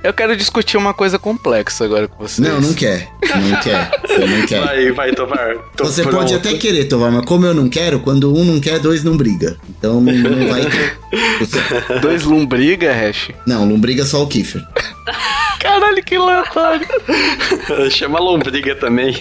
[0.03, 2.48] Eu quero discutir uma coisa complexa agora com vocês.
[2.48, 3.10] Não, não quer.
[3.23, 3.91] Não quer.
[4.07, 4.65] Você não quer.
[4.65, 5.56] Vai, vai, Tovar.
[5.76, 6.18] Tô Você pronto.
[6.18, 9.15] pode até querer, Tovar, mas como eu não quero, quando um não quer, dois não
[9.18, 9.57] briga.
[9.69, 10.98] Então não, não vai ter.
[11.39, 13.30] Você- Dois lombriga, Hash?
[13.45, 14.61] Não, não briga só o Kiefer.
[15.60, 16.88] Caralho, que aleatório.
[17.91, 19.15] Chama lombriga também.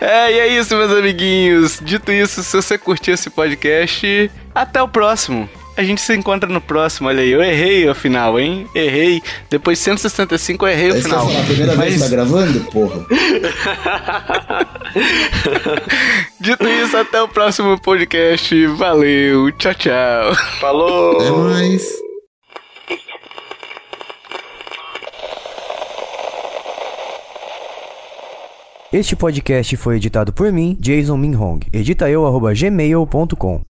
[0.00, 1.78] É, e é isso, meus amiguinhos.
[1.82, 5.48] Dito isso, se você curtiu esse podcast, até o próximo.
[5.76, 7.30] A gente se encontra no próximo, olha aí.
[7.30, 8.66] Eu errei o final, hein?
[8.74, 9.22] Errei.
[9.50, 11.28] Depois de 165 eu errei o Aí você vai final.
[11.28, 12.60] falar, a primeira vez que tá gravando?
[12.70, 13.06] Porra.
[16.40, 18.66] Dito isso, até o próximo podcast.
[18.68, 20.34] Valeu, tchau, tchau.
[20.60, 21.20] Falou!
[21.20, 21.86] É mais.
[28.92, 31.60] Este podcast foi editado por mim, Jason Minhong.
[31.72, 33.60] Edita eu, arroba gmail.com.